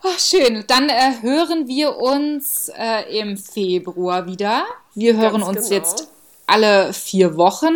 [0.00, 0.62] Ach, schön.
[0.68, 4.64] Dann äh, hören wir uns äh, im Februar wieder.
[4.94, 5.80] Wir hören Ganz uns genau.
[5.80, 6.08] jetzt
[6.46, 7.74] alle vier Wochen.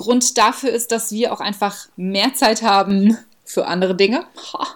[0.00, 4.24] Grund dafür ist, dass wir auch einfach mehr Zeit haben für andere Dinge.
[4.54, 4.66] Ha.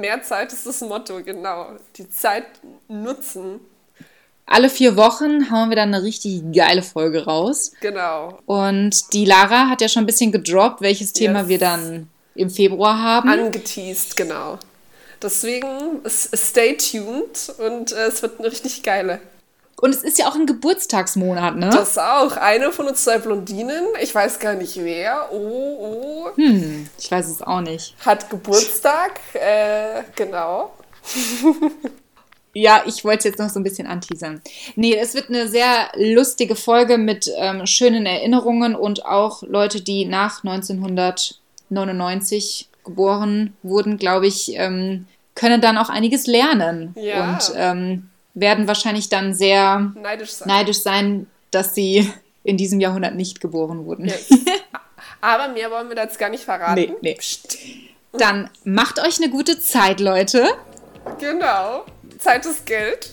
[0.00, 1.70] Mehr Zeit ist das Motto, genau.
[1.96, 2.44] Die Zeit
[2.88, 3.58] nutzen.
[4.46, 7.72] Alle vier Wochen hauen wir dann eine richtig geile Folge raus.
[7.80, 8.38] Genau.
[8.46, 11.48] Und die Lara hat ja schon ein bisschen gedroppt, welches Thema Yes.
[11.48, 13.28] wir dann im Februar haben.
[13.28, 14.58] Angeteased, genau.
[15.20, 19.20] Deswegen stay tuned und äh, es wird eine richtig geile.
[19.78, 21.68] Und es ist ja auch ein Geburtstagsmonat, ne?
[21.70, 22.36] Das auch.
[22.38, 27.28] Eine von uns zwei Blondinen, ich weiß gar nicht wer, oh, oh, hm, ich weiß
[27.28, 27.94] es auch nicht.
[28.04, 29.20] hat Geburtstag.
[29.34, 30.72] Äh, genau.
[32.58, 34.40] Ja, ich wollte jetzt noch so ein bisschen anteasern.
[34.76, 40.06] Nee, es wird eine sehr lustige Folge mit ähm, schönen Erinnerungen und auch Leute, die
[40.06, 47.28] nach 1999 geboren wurden, glaube ich, ähm, können dann auch einiges lernen Ja.
[47.34, 52.12] und ähm, werden wahrscheinlich dann sehr neidisch sein, neidisch sein dass sie
[52.44, 54.06] in diesem Jahrhundert nicht geboren wurden.
[54.06, 54.28] Yes.
[55.20, 56.74] Aber mehr wollen wir dazu gar nicht verraten.
[56.74, 57.18] Nee, nee.
[58.12, 60.46] Dann macht euch eine gute Zeit, Leute.
[61.18, 61.84] Genau.
[62.18, 63.10] Zeit ist Geld.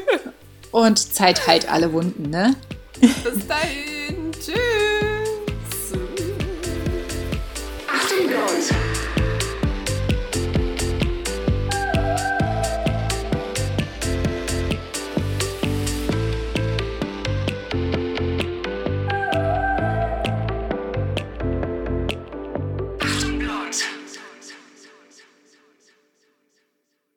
[0.70, 2.54] Und Zeit heilt alle Wunden, ne?
[3.00, 4.32] Bis dahin.
[4.32, 4.56] Tschüss.
[7.88, 8.97] Achtung, Leute.